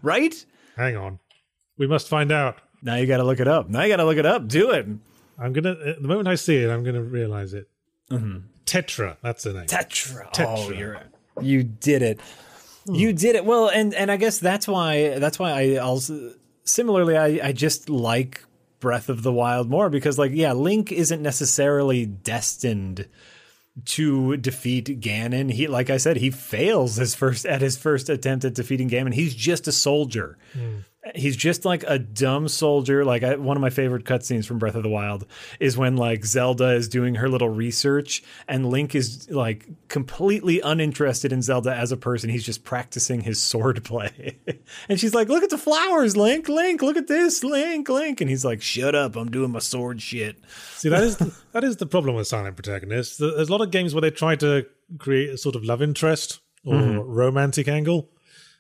Right? 0.04 0.46
Hang 0.78 0.96
on, 0.96 1.20
we 1.78 1.86
must 1.86 2.08
find 2.08 2.32
out. 2.32 2.58
Now 2.82 2.96
you 2.96 3.06
got 3.06 3.18
to 3.18 3.24
look 3.24 3.40
it 3.40 3.48
up. 3.48 3.70
Now 3.70 3.84
you 3.84 3.90
got 3.90 3.98
to 3.98 4.06
look 4.06 4.18
it 4.18 4.26
up. 4.26 4.48
Do 4.48 4.72
it. 4.72 4.88
I'm 5.38 5.54
gonna. 5.54 5.76
The 5.76 6.08
moment 6.08 6.28
I 6.28 6.36
see 6.36 6.56
it, 6.58 6.70
I'm 6.72 6.84
gonna 6.84 7.04
realize 7.04 7.54
it. 7.54 7.68
Mm-hmm. 8.12 8.38
Tetra, 8.66 9.18
that's 9.22 9.44
the 9.44 9.54
name. 9.54 9.66
Tetra. 9.66 10.28
Oh, 10.28 10.38
Tetra. 10.38 10.78
you're 10.78 11.02
you 11.42 11.64
did 11.64 12.02
it. 12.02 12.20
You 12.86 13.10
hmm. 13.10 13.16
did 13.16 13.36
it. 13.36 13.46
Well, 13.46 13.70
and 13.70 13.94
and 13.94 14.12
I 14.12 14.18
guess 14.18 14.40
that's 14.40 14.68
why 14.68 15.20
that's 15.20 15.40
why 15.40 15.52
I 15.52 15.76
also 15.78 16.34
similarly 16.64 17.18
I 17.18 17.48
I 17.48 17.52
just 17.52 17.90
like 17.90 18.44
Breath 18.80 19.10
of 19.10 19.24
the 19.24 19.32
Wild 19.32 19.70
more 19.70 19.90
because 19.90 20.18
like 20.18 20.32
yeah, 20.34 20.54
Link 20.54 20.92
isn't 20.92 21.22
necessarily 21.22 22.06
destined 22.06 23.08
to 23.86 24.38
defeat 24.38 25.00
Ganon. 25.00 25.52
He 25.52 25.68
like 25.68 25.90
I 25.90 25.98
said, 25.98 26.18
he 26.18 26.32
fails 26.32 26.96
his 26.96 27.16
first 27.16 27.46
at 27.46 27.62
his 27.62 27.78
first 27.78 28.10
attempt 28.10 28.46
at 28.46 28.56
defeating 28.56 28.90
Ganon. 28.90 29.14
He's 29.14 29.36
just 29.36 29.68
a 29.68 29.72
soldier. 29.72 30.38
Hmm. 30.54 30.80
He's 31.16 31.36
just 31.36 31.66
like 31.66 31.84
a 31.88 32.00
dumb 32.00 32.48
soldier. 32.48 33.04
Like 33.04 33.24
I, 33.24 33.36
one 33.36 33.58
of 33.58 33.62
my 33.62 33.70
favorite 33.70 34.06
cutscenes 34.06 34.46
from 34.46 34.60
Breath 34.60 34.76
of 34.76 34.84
the 34.84 34.90
Wild 34.90 35.26
is 35.60 35.78
when 35.78 35.98
like 35.98 36.26
Zelda 36.26 36.72
is 36.72 36.88
doing 36.88 37.16
her 37.16 37.30
little 37.30 37.50
research 37.50 38.24
and 38.48 38.70
Link 38.70 38.96
is 38.96 39.30
like 39.30 39.68
completely 39.88 40.62
uninterested 40.62 41.32
in 41.32 41.42
Zelda 41.42 41.74
as 41.74 41.92
a 41.92 41.98
person. 41.98 42.30
He's 42.30 42.46
just 42.46 42.64
practicing 42.64 43.22
his 43.22 43.42
sword 43.52 43.84
play. 43.84 44.38
and 44.90 45.00
she's 45.00 45.14
like, 45.14 45.30
"Look 45.30 45.44
at 45.44 45.50
the 45.50 45.58
flowers, 45.58 46.16
Link. 46.16 46.48
Link, 46.48 46.82
look 46.82 46.98
at 46.98 47.08
this, 47.08 47.44
Link, 47.44 47.90
Link." 47.90 48.22
And 48.22 48.30
he's 48.30 48.46
like, 48.46 48.62
"Shut 48.62 48.96
up. 48.96 49.16
I'm 49.16 49.32
doing 49.32 49.52
my 49.52 49.60
sword 49.60 50.02
shit." 50.02 50.38
See, 50.76 50.90
that 50.90 51.04
is 51.04 51.18
the, 51.18 51.36
that 51.52 51.64
is 51.64 51.78
the 51.78 51.86
problem 51.86 52.16
with 52.16 52.28
silent 52.28 52.56
protagonists. 52.56 53.18
There's 53.18 53.50
a 53.50 53.52
lot 53.52 53.62
of 53.62 53.72
games 53.72 53.94
where 53.94 54.02
they 54.02 54.12
try 54.12 54.36
to 54.38 54.66
create 54.98 55.30
a 55.30 55.38
sort 55.38 55.56
of 55.56 55.64
love 55.64 55.82
interest 55.82 56.40
or 56.66 56.76
mm-hmm. 56.76 57.00
romantic 57.00 57.68
angle, 57.68 58.10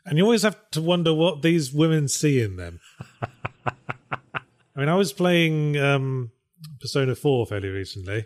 and 0.05 0.17
you 0.17 0.24
always 0.24 0.43
have 0.43 0.58
to 0.72 0.81
wonder 0.81 1.13
what 1.13 1.41
these 1.41 1.72
women 1.74 2.08
see 2.08 2.41
in 2.41 2.55
them. 2.58 2.79
I 3.65 4.79
mean, 4.79 4.89
I 4.89 4.96
was 4.96 5.13
playing 5.13 5.77
um, 5.77 6.31
Persona 6.79 7.15
4 7.15 7.46
fairly 7.46 7.70
recently. 7.70 8.25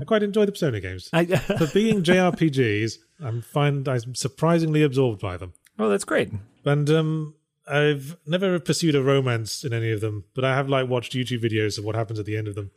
I 0.00 0.04
quite 0.04 0.22
enjoy 0.22 0.46
the 0.46 0.52
Persona 0.52 0.80
games. 0.80 1.10
I, 1.12 1.26
For 1.58 1.66
being 1.74 2.02
JRPGs, 2.02 2.98
I'm 3.22 3.42
find 3.42 3.86
I'm 3.86 4.14
surprisingly 4.14 4.82
absorbed 4.82 5.20
by 5.20 5.36
them. 5.36 5.52
oh, 5.78 5.90
that's 5.90 6.04
great. 6.04 6.30
And 6.64 6.88
um, 6.88 7.34
I've 7.66 8.16
never 8.26 8.58
pursued 8.60 8.94
a 8.94 9.02
romance 9.02 9.64
in 9.64 9.74
any 9.74 9.90
of 9.90 10.00
them, 10.00 10.24
but 10.34 10.42
I 10.44 10.54
have 10.54 10.70
like 10.70 10.88
watched 10.88 11.12
YouTube 11.12 11.42
videos 11.42 11.76
of 11.78 11.84
what 11.84 11.96
happens 11.96 12.18
at 12.18 12.24
the 12.24 12.36
end 12.36 12.48
of 12.48 12.54
them, 12.54 12.70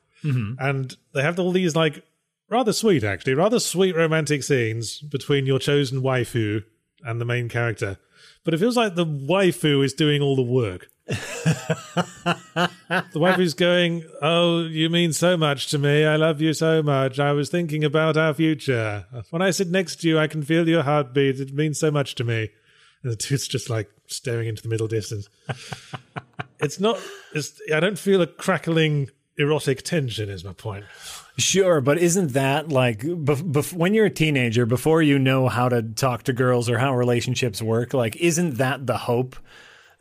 and 0.59 0.95
they 1.13 1.21
have 1.23 1.39
all 1.39 1.51
these 1.53 1.75
like 1.77 2.03
rather 2.49 2.73
sweet, 2.73 3.03
actually, 3.05 3.35
rather 3.35 3.59
sweet 3.59 3.95
romantic 3.95 4.43
scenes 4.43 4.99
between 4.99 5.45
your 5.45 5.59
chosen 5.59 6.01
waifu 6.01 6.63
and 7.05 7.21
the 7.21 7.25
main 7.25 7.47
character. 7.47 7.97
But 8.43 8.53
it 8.53 8.59
feels 8.59 8.77
like 8.77 8.95
the 8.95 9.05
waifu 9.05 9.83
is 9.85 9.93
doing 9.93 10.21
all 10.21 10.35
the 10.35 10.41
work. 10.41 10.87
the 11.05 12.69
wife 13.15 13.39
is 13.39 13.53
going, 13.53 14.03
Oh, 14.21 14.61
you 14.61 14.89
mean 14.89 15.13
so 15.13 15.37
much 15.37 15.67
to 15.71 15.77
me. 15.77 16.05
I 16.05 16.15
love 16.15 16.41
you 16.41 16.53
so 16.53 16.81
much. 16.81 17.19
I 17.19 17.33
was 17.33 17.49
thinking 17.49 17.83
about 17.83 18.17
our 18.17 18.33
future. 18.33 19.05
When 19.29 19.41
I 19.41 19.51
sit 19.51 19.69
next 19.69 20.01
to 20.01 20.07
you, 20.07 20.17
I 20.17 20.27
can 20.27 20.41
feel 20.41 20.67
your 20.67 20.83
heartbeat. 20.83 21.39
It 21.39 21.53
means 21.53 21.79
so 21.79 21.91
much 21.91 22.15
to 22.15 22.23
me. 22.23 22.49
And 23.03 23.11
the 23.11 23.15
dude's 23.15 23.47
just 23.47 23.69
like 23.69 23.89
staring 24.07 24.47
into 24.47 24.61
the 24.61 24.69
middle 24.69 24.87
distance. 24.87 25.29
it's 26.59 26.79
not, 26.79 26.99
it's, 27.33 27.59
I 27.73 27.79
don't 27.79 27.99
feel 27.99 28.21
a 28.21 28.27
crackling 28.27 29.09
erotic 29.37 29.83
tension, 29.83 30.29
is 30.29 30.43
my 30.43 30.53
point. 30.53 30.85
Sure, 31.37 31.81
but 31.81 31.97
isn't 31.97 32.33
that 32.33 32.69
like 32.69 32.99
bef- 32.99 33.51
bef- 33.51 33.73
when 33.73 33.93
you're 33.93 34.05
a 34.05 34.09
teenager, 34.11 34.65
before 34.65 35.01
you 35.01 35.17
know 35.17 35.47
how 35.47 35.69
to 35.69 35.81
talk 35.81 36.23
to 36.23 36.33
girls 36.33 36.69
or 36.69 36.77
how 36.77 36.95
relationships 36.95 37.61
work, 37.61 37.93
like 37.93 38.15
isn't 38.17 38.55
that 38.57 38.85
the 38.85 38.97
hope? 38.97 39.35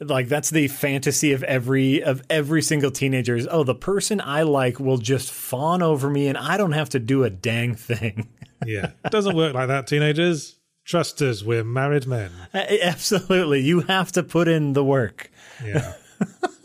Like 0.01 0.29
that's 0.29 0.51
the 0.51 0.69
fantasy 0.69 1.33
of 1.33 1.43
every 1.45 2.03
of 2.03 2.23
every 2.31 2.63
single 2.63 2.91
teenager 2.91 3.37
is, 3.37 3.47
oh, 3.51 3.65
the 3.65 3.75
person 3.75 4.21
I 4.21 4.43
like 4.43 4.81
will 4.81 4.99
just 4.99 5.31
fawn 5.31 5.83
over 5.83 6.09
me 6.09 6.27
and 6.27 6.39
I 6.39 6.57
don't 6.57 6.73
have 6.73 6.89
to 6.91 6.99
do 6.99 7.25
a 7.25 7.31
dang 7.31 7.75
thing. 7.75 8.29
Yeah. 8.67 8.91
It 9.07 9.11
doesn't 9.11 9.35
work 9.35 9.55
like 9.55 9.69
that, 9.69 9.87
teenagers. 9.87 10.59
Trust 10.85 11.23
us, 11.23 11.43
we're 11.43 11.65
married 11.65 12.07
men. 12.07 12.31
Absolutely. 12.53 13.61
You 13.61 13.81
have 13.81 14.13
to 14.13 14.23
put 14.23 14.49
in 14.49 14.75
the 14.75 14.85
work. 14.85 15.31
Yeah. 15.65 15.95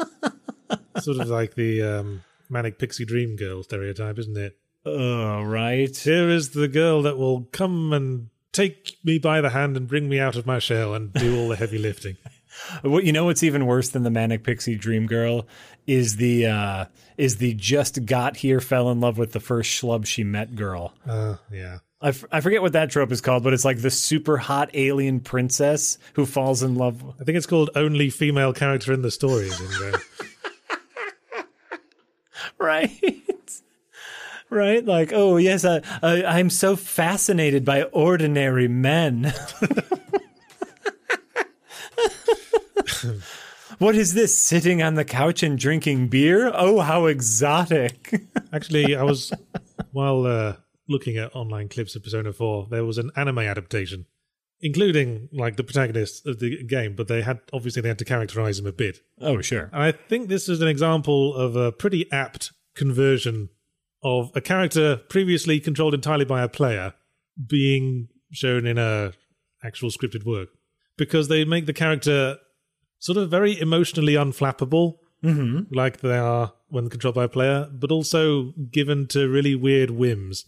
sort 1.00 1.20
of 1.20 1.30
like 1.30 1.56
the 1.56 1.82
um, 1.82 2.24
manic 2.50 2.80
pixie 2.80 3.06
dream 3.06 3.36
girl 3.36 3.64
stereotype, 3.64 4.20
isn't 4.20 4.38
it? 4.38 4.58
Oh, 4.86 5.42
right. 5.42 5.96
Here 5.96 6.30
is 6.30 6.52
the 6.52 6.68
girl 6.68 7.02
that 7.02 7.18
will 7.18 7.44
come 7.52 7.92
and 7.92 8.30
take 8.52 8.98
me 9.04 9.18
by 9.18 9.42
the 9.42 9.50
hand 9.50 9.76
and 9.76 9.88
bring 9.88 10.08
me 10.08 10.20
out 10.20 10.36
of 10.36 10.46
my 10.46 10.60
shell 10.60 10.94
and 10.94 11.12
do 11.14 11.40
all 11.40 11.50
the 11.50 11.56
heavy 11.56 11.78
lifting. 11.78 12.18
What 12.84 13.04
you 13.04 13.12
know? 13.12 13.26
What's 13.26 13.44
even 13.44 13.66
worse 13.66 13.90
than 13.90 14.04
the 14.04 14.10
manic 14.10 14.46
pixie 14.46 14.76
dream 14.76 15.08
girl 15.08 15.46
is 15.88 16.16
the 16.16 16.46
uh, 16.46 16.86
is 17.18 17.36
the 17.36 17.54
just 17.54 18.06
got 18.06 18.38
here, 18.38 18.62
fell 18.62 18.90
in 18.92 19.02
love 19.02 19.18
with 19.18 19.34
the 19.34 19.42
first 19.42 19.70
schlub 19.70 20.06
she 20.06 20.24
met 20.24 20.56
girl. 20.56 20.94
Uh, 21.06 21.36
yeah. 21.52 21.80
I, 22.02 22.10
f- 22.10 22.26
I 22.32 22.42
forget 22.42 22.62
what 22.62 22.74
that 22.74 22.92
trope 22.92 23.12
is 23.12 23.20
called, 23.22 23.44
but 23.44 23.54
it's 23.54 23.66
like 23.66 23.82
the 23.82 23.90
super 23.90 24.38
hot 24.38 24.70
alien 24.74 25.22
princess 25.22 25.98
who 26.14 26.26
falls 26.26 26.62
in 26.62 26.76
love. 26.76 27.04
I 27.20 27.24
think 27.24 27.38
it's 27.38 27.46
called 27.46 27.72
only 27.76 28.10
female 28.10 28.54
character 28.54 28.94
in 28.94 29.02
the 29.02 29.12
story. 29.12 29.50
Right. 32.60 33.22
Right, 34.50 34.86
like 34.86 35.12
oh 35.14 35.38
yes, 35.38 35.66
I, 35.66 35.82
I, 36.02 36.24
I'm 36.24 36.50
so 36.50 36.76
fascinated 36.76 37.66
by 37.66 37.84
ordinary 37.84 38.68
men. 38.68 39.34
what 43.80 43.96
is 43.96 44.14
this? 44.14 44.38
Sitting 44.38 44.82
on 44.84 44.94
the 44.94 45.04
couch 45.04 45.44
and 45.44 45.58
drinking 45.58 46.08
beer? 46.10 46.52
Oh, 46.54 46.80
how 46.80 47.08
exotic! 47.08 48.22
Actually, 48.54 48.96
I 48.96 49.04
was 49.04 49.34
while 49.92 50.26
uh, 50.26 50.56
looking 50.88 51.18
at 51.18 51.36
online 51.36 51.68
clips 51.68 51.96
of 51.96 52.04
Persona 52.04 52.32
4, 52.32 52.68
there 52.70 52.86
was 52.86 52.98
an 52.98 53.12
anime 53.16 53.40
adaptation, 53.40 54.06
including 54.62 55.30
like 55.32 55.56
the 55.58 55.64
protagonist 55.64 56.26
of 56.26 56.40
the 56.40 56.64
game, 56.64 56.96
but 56.96 57.08
they 57.08 57.22
had 57.22 57.40
obviously 57.54 57.82
they 57.82 57.88
had 57.90 58.00
to 58.00 58.06
characterize 58.06 58.60
him 58.60 58.66
a 58.66 58.72
bit. 58.72 59.00
Oh, 59.22 59.42
sure. 59.42 59.70
And 59.74 59.84
I 59.84 59.92
think 59.92 60.30
this 60.30 60.48
is 60.50 60.62
an 60.62 60.68
example 60.68 61.36
of 61.36 61.56
a 61.56 61.72
pretty 61.72 62.12
apt 62.12 62.52
conversion 62.76 63.50
of 64.04 64.32
a 64.36 64.42
character 64.42 64.98
previously 65.10 65.60
controlled 65.60 65.94
entirely 65.94 66.26
by 66.26 66.42
a 66.44 66.50
player 66.50 66.94
being 67.48 68.08
shown 68.32 68.66
in 68.66 68.78
a 68.78 69.14
actual 69.64 69.90
scripted 69.90 70.26
work 70.26 70.50
because 70.98 71.28
they 71.28 71.44
make 71.44 71.66
the 71.66 71.74
character 71.74 72.38
sort 73.00 73.18
of 73.18 73.30
very 73.30 73.60
emotionally 73.60 74.14
unflappable 74.14 74.96
Mm-hmm. 75.24 75.74
like 75.74 76.02
they 76.02 76.18
are 76.18 76.54
when 76.68 76.88
controlled 76.88 77.16
by 77.16 77.24
a 77.24 77.28
player 77.30 77.68
but 77.74 77.90
also 77.90 78.52
given 78.72 79.08
to 79.08 79.28
really 79.28 79.56
weird 79.56 79.90
whims 79.90 80.46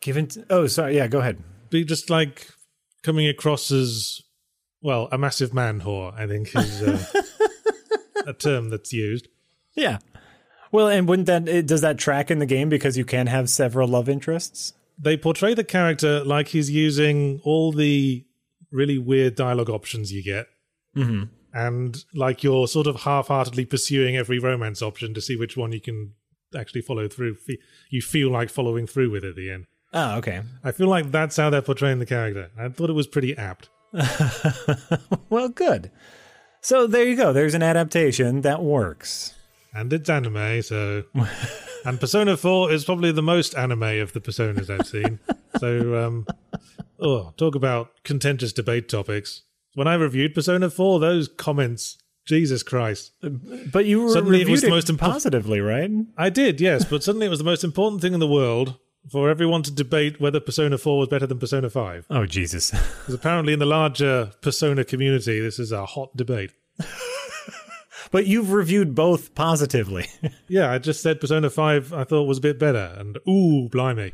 Given. 0.00 0.28
To, 0.28 0.46
oh, 0.50 0.66
sorry. 0.66 0.96
Yeah, 0.96 1.08
go 1.08 1.18
ahead. 1.18 1.42
be 1.68 1.84
just 1.84 2.08
like 2.10 2.48
coming 3.04 3.28
across 3.28 3.70
as 3.70 4.20
well 4.82 5.08
a 5.12 5.18
massive 5.18 5.54
man 5.54 5.80
whore 5.82 6.12
i 6.18 6.26
think 6.26 6.54
is 6.56 6.82
uh, 6.82 7.04
a 8.26 8.32
term 8.32 8.70
that's 8.70 8.92
used 8.92 9.28
Yeah. 9.76 9.98
Well, 10.70 10.88
and 10.88 11.08
wouldn't 11.08 11.26
that 11.26 11.66
does 11.66 11.82
that 11.82 11.98
track 11.98 12.30
in 12.30 12.38
the 12.38 12.46
game 12.46 12.68
because 12.68 12.96
you 12.96 13.04
can 13.04 13.26
have 13.26 13.48
several 13.48 13.88
love 13.88 14.08
interests? 14.08 14.72
they 14.98 15.16
portray 15.16 15.54
the 15.54 15.64
character 15.64 16.24
like 16.24 16.48
he's 16.48 16.70
using 16.70 17.40
all 17.44 17.72
the 17.72 18.24
really 18.70 18.98
weird 18.98 19.34
dialogue 19.34 19.70
options 19.70 20.12
you 20.12 20.22
get. 20.22 20.46
Mm-hmm. 20.96 21.24
And 21.52 22.04
like 22.14 22.42
you're 22.42 22.66
sort 22.66 22.86
of 22.86 23.02
half 23.02 23.28
heartedly 23.28 23.64
pursuing 23.64 24.16
every 24.16 24.38
romance 24.38 24.82
option 24.82 25.14
to 25.14 25.20
see 25.20 25.36
which 25.36 25.56
one 25.56 25.72
you 25.72 25.80
can 25.80 26.14
actually 26.56 26.80
follow 26.80 27.08
through. 27.08 27.36
You 27.90 28.02
feel 28.02 28.30
like 28.30 28.50
following 28.50 28.86
through 28.86 29.10
with 29.10 29.24
at 29.24 29.36
the 29.36 29.50
end. 29.50 29.66
Oh, 29.94 30.16
okay. 30.16 30.42
I 30.64 30.72
feel 30.72 30.88
like 30.88 31.10
that's 31.12 31.36
how 31.36 31.50
they're 31.50 31.62
portraying 31.62 32.00
the 32.00 32.06
character. 32.06 32.50
I 32.58 32.68
thought 32.68 32.90
it 32.90 32.94
was 32.94 33.06
pretty 33.06 33.36
apt. 33.36 33.68
Well, 35.30 35.48
good. 35.48 35.90
So 36.60 36.86
there 36.86 37.04
you 37.04 37.16
go. 37.16 37.32
There's 37.32 37.54
an 37.54 37.62
adaptation 37.62 38.42
that 38.42 38.62
works. 38.62 39.34
And 39.72 39.92
it's 39.92 40.08
anime, 40.08 40.62
so. 40.62 41.04
and 41.84 41.98
Persona 41.98 42.36
4 42.36 42.72
is 42.72 42.84
probably 42.84 43.10
the 43.10 43.22
most 43.22 43.56
anime 43.56 43.82
of 44.00 44.12
the 44.12 44.20
Personas 44.20 44.70
I've 44.70 44.86
seen. 44.86 45.18
so, 45.58 46.04
um. 46.04 46.26
Oh, 47.00 47.32
talk 47.36 47.54
about 47.54 47.90
contentious 48.04 48.52
debate 48.52 48.88
topics. 48.88 49.42
When 49.74 49.88
I 49.88 49.94
reviewed 49.94 50.34
Persona 50.34 50.70
4, 50.70 51.00
those 51.00 51.26
comments, 51.26 51.98
Jesus 52.24 52.62
Christ. 52.62 53.12
But 53.72 53.86
you 53.86 54.04
were 54.04 54.10
Suddenly 54.10 54.42
it 54.42 54.48
was 54.48 54.62
the 54.62 54.70
most 54.70 54.86
impo- 54.88 54.98
positively, 54.98 55.60
right? 55.60 55.90
I 56.16 56.30
did, 56.30 56.60
yes, 56.60 56.84
but 56.84 57.02
suddenly 57.02 57.26
it 57.26 57.30
was 57.30 57.40
the 57.40 57.44
most 57.44 57.64
important 57.64 58.00
thing 58.00 58.14
in 58.14 58.20
the 58.20 58.28
world 58.28 58.76
for 59.10 59.28
everyone 59.28 59.62
to 59.62 59.70
debate 59.70 60.20
whether 60.20 60.40
Persona 60.40 60.78
4 60.78 60.98
was 60.98 61.08
better 61.08 61.26
than 61.26 61.38
Persona 61.38 61.70
5. 61.70 62.06
Oh 62.10 62.26
Jesus! 62.26 62.72
Because 63.04 63.14
apparently, 63.14 63.52
in 63.52 63.58
the 63.58 63.66
larger 63.66 64.32
Persona 64.40 64.84
community, 64.84 65.40
this 65.40 65.58
is 65.58 65.72
a 65.72 65.84
hot 65.84 66.16
debate. 66.16 66.52
but 68.10 68.26
you've 68.26 68.52
reviewed 68.52 68.94
both 68.94 69.34
positively. 69.34 70.06
Yeah, 70.48 70.70
I 70.70 70.78
just 70.78 71.02
said 71.02 71.20
Persona 71.20 71.50
5 71.50 71.92
I 71.92 72.04
thought 72.04 72.24
was 72.24 72.38
a 72.38 72.42
bit 72.42 72.58
better, 72.58 72.94
and 72.98 73.18
ooh, 73.28 73.68
blimey. 73.68 74.12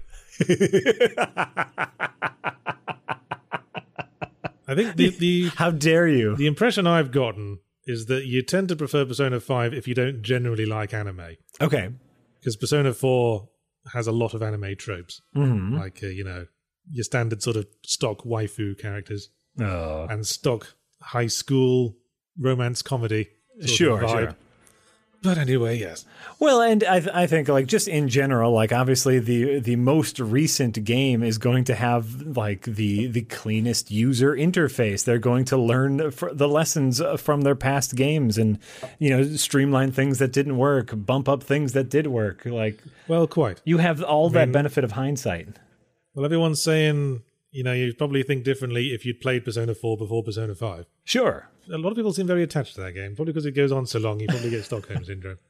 I 4.66 4.74
think 4.76 4.96
the, 4.96 5.10
the, 5.10 5.48
How 5.56 5.72
dare 5.72 6.06
you? 6.06 6.36
the 6.36 6.46
impression 6.46 6.86
I've 6.86 7.10
gotten 7.10 7.58
is 7.86 8.06
that 8.06 8.26
you 8.26 8.42
tend 8.42 8.68
to 8.68 8.76
prefer 8.76 9.04
Persona 9.04 9.40
5 9.40 9.74
if 9.74 9.88
you 9.88 9.94
don't 9.94 10.22
generally 10.22 10.64
like 10.64 10.94
anime. 10.94 11.36
Okay. 11.60 11.90
Because 12.38 12.56
Persona 12.56 12.94
4 12.94 13.48
has 13.92 14.06
a 14.06 14.12
lot 14.12 14.34
of 14.34 14.42
anime 14.42 14.76
tropes. 14.76 15.20
Mm-hmm. 15.36 15.76
Like, 15.78 16.00
uh, 16.02 16.08
you 16.08 16.24
know, 16.24 16.46
your 16.90 17.04
standard 17.04 17.42
sort 17.42 17.56
of 17.56 17.66
stock 17.84 18.24
waifu 18.24 18.78
characters 18.78 19.30
Oh, 19.58 20.06
and 20.08 20.26
stock 20.26 20.74
high 21.02 21.26
school 21.26 21.96
romance 22.38 22.82
comedy. 22.82 23.28
Sure, 23.66 23.98
vibe. 24.00 24.18
sure. 24.18 24.36
But 25.22 25.36
anyway, 25.36 25.78
yes. 25.78 26.06
Well, 26.38 26.62
and 26.62 26.82
I, 26.82 27.00
th- 27.00 27.14
I 27.14 27.26
think 27.26 27.48
like 27.48 27.66
just 27.66 27.88
in 27.88 28.08
general, 28.08 28.52
like 28.52 28.72
obviously 28.72 29.18
the 29.18 29.58
the 29.60 29.76
most 29.76 30.18
recent 30.18 30.82
game 30.84 31.22
is 31.22 31.36
going 31.36 31.64
to 31.64 31.74
have 31.74 32.22
like 32.36 32.62
the 32.62 33.06
the 33.06 33.20
cleanest 33.22 33.90
user 33.90 34.34
interface. 34.34 35.04
They're 35.04 35.18
going 35.18 35.44
to 35.46 35.58
learn 35.58 36.10
fr- 36.10 36.30
the 36.32 36.48
lessons 36.48 37.02
from 37.18 37.42
their 37.42 37.54
past 37.54 37.96
games, 37.96 38.38
and 38.38 38.58
you 38.98 39.10
know 39.10 39.22
streamline 39.36 39.92
things 39.92 40.18
that 40.20 40.32
didn't 40.32 40.56
work, 40.56 40.90
bump 40.94 41.28
up 41.28 41.42
things 41.42 41.74
that 41.74 41.90
did 41.90 42.06
work. 42.06 42.46
Like 42.46 42.78
Well, 43.06 43.26
quite. 43.26 43.60
you 43.64 43.76
have 43.76 44.02
all 44.02 44.30
that 44.30 44.50
benefit 44.52 44.84
of 44.84 44.92
hindsight. 44.92 45.48
Well, 46.14 46.24
everyone's 46.24 46.62
saying, 46.62 47.22
you 47.52 47.62
know, 47.64 47.72
you'd 47.72 47.98
probably 47.98 48.22
think 48.22 48.44
differently 48.44 48.88
if 48.94 49.04
you'd 49.04 49.20
played 49.20 49.44
Persona 49.44 49.74
4 49.74 49.96
before 49.96 50.22
Persona 50.22 50.54
5. 50.54 50.86
Sure. 51.04 51.50
A 51.72 51.78
lot 51.78 51.90
of 51.90 51.96
people 51.96 52.12
seem 52.12 52.26
very 52.26 52.42
attached 52.42 52.74
to 52.76 52.80
that 52.82 52.92
game, 52.92 53.14
probably 53.16 53.32
because 53.32 53.46
it 53.46 53.52
goes 53.52 53.72
on 53.72 53.86
so 53.86 53.98
long, 53.98 54.20
you 54.20 54.28
probably 54.28 54.50
get 54.50 54.64
Stockholm 54.64 55.04
Syndrome. 55.04 55.38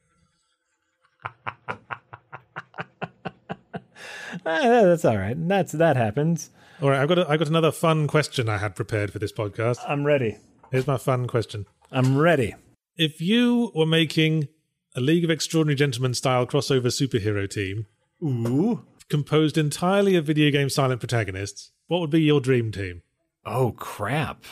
Ah, 4.47 4.61
that's 4.85 5.05
all 5.05 5.19
right. 5.19 5.37
That's 5.49 5.73
that 5.73 5.97
happens. 5.97 6.51
All 6.81 6.89
right, 6.89 7.01
I've 7.01 7.09
got, 7.09 7.19
a, 7.19 7.29
I've 7.29 7.39
got 7.39 7.49
another 7.49 7.73
fun 7.73 8.07
question 8.07 8.49
I 8.49 8.59
had 8.59 8.75
prepared 8.75 9.13
for 9.13 9.19
this 9.19 9.33
podcast. 9.33 9.79
I'm 9.87 10.05
ready. 10.05 10.39
Here's 10.71 10.87
my 10.87 10.97
fun 10.97 11.27
question. 11.27 11.67
I'm 11.93 12.17
ready. 12.17 12.55
If 12.97 13.21
you 13.21 13.71
were 13.75 13.87
making 13.87 14.49
a 14.97 15.01
League 15.01 15.25
of 15.25 15.31
Extraordinary 15.31 15.77
Gentlemen 15.77 16.15
style 16.15 16.47
crossover 16.47 16.87
superhero 16.87 17.49
team 17.51 17.87
Ooh. 18.23 18.85
composed 19.09 19.59
entirely 19.59 20.17
of 20.17 20.27
video 20.27 20.51
game 20.51 20.71
silent 20.71 21.01
protagonists, 21.01 21.73
what 21.90 22.00
would 22.00 22.11
be 22.11 22.22
your 22.22 22.40
dream 22.40 22.70
team? 22.70 23.03
Oh 23.44 23.72
crap. 23.72 24.44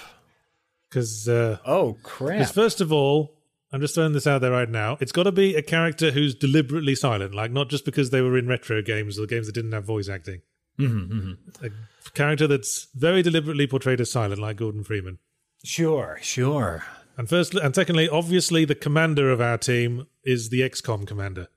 Because, 0.88 1.28
uh, 1.28 1.58
Oh 1.64 1.96
crap. 2.02 2.48
first 2.52 2.80
of 2.80 2.92
all, 2.92 3.34
I'm 3.70 3.80
just 3.80 3.94
throwing 3.94 4.12
this 4.14 4.26
out 4.26 4.40
there 4.40 4.50
right 4.50 4.68
now. 4.68 4.96
It's 5.00 5.12
got 5.12 5.24
to 5.24 5.32
be 5.32 5.54
a 5.54 5.62
character 5.62 6.10
who's 6.10 6.34
deliberately 6.34 6.94
silent, 6.94 7.34
like 7.34 7.52
not 7.52 7.68
just 7.68 7.84
because 7.84 8.10
they 8.10 8.22
were 8.22 8.36
in 8.38 8.48
retro 8.48 8.80
games 8.82 9.18
or 9.18 9.26
games 9.26 9.46
that 9.46 9.52
didn't 9.52 9.72
have 9.72 9.84
voice 9.84 10.08
acting. 10.08 10.40
Mm-hmm, 10.80 11.32
A 11.66 12.10
character 12.14 12.46
that's 12.46 12.88
very 12.94 13.20
deliberately 13.22 13.66
portrayed 13.66 14.00
as 14.00 14.10
silent, 14.10 14.40
like 14.40 14.56
Gordon 14.56 14.84
Freeman. 14.84 15.18
Sure, 15.64 16.18
sure. 16.22 16.84
And 17.18 17.28
first, 17.28 17.54
and 17.54 17.74
secondly, 17.74 18.08
obviously, 18.08 18.64
the 18.64 18.74
commander 18.74 19.30
of 19.30 19.40
our 19.40 19.58
team 19.58 20.06
is 20.24 20.48
the 20.50 20.60
XCOM 20.62 21.06
commander. 21.06 21.48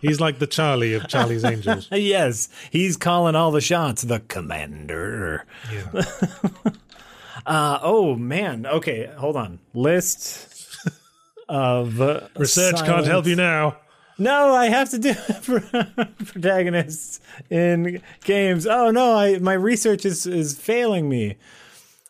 He's 0.00 0.20
like 0.20 0.38
the 0.38 0.46
Charlie 0.46 0.94
of 0.94 1.08
Charlie's 1.08 1.44
Angels. 1.44 1.88
yes, 1.92 2.48
he's 2.70 2.96
calling 2.96 3.34
all 3.34 3.50
the 3.50 3.60
shots. 3.60 4.02
The 4.02 4.20
commander. 4.20 5.44
Yeah. 5.72 6.02
Uh, 7.44 7.78
oh 7.82 8.14
man. 8.14 8.66
Okay, 8.66 9.10
hold 9.16 9.36
on. 9.36 9.58
List 9.74 10.48
of 11.48 12.00
uh, 12.00 12.20
Research 12.36 12.84
can't 12.84 13.04
help 13.04 13.26
you 13.26 13.34
now. 13.34 13.78
No, 14.18 14.54
I 14.54 14.66
have 14.66 14.90
to 14.90 14.98
do 14.98 15.14
protagonists 16.24 17.20
in 17.50 18.00
games. 18.24 18.66
Oh 18.66 18.90
no, 18.90 19.16
I 19.16 19.38
my 19.38 19.54
research 19.54 20.04
is 20.04 20.26
is 20.26 20.56
failing 20.56 21.08
me. 21.08 21.36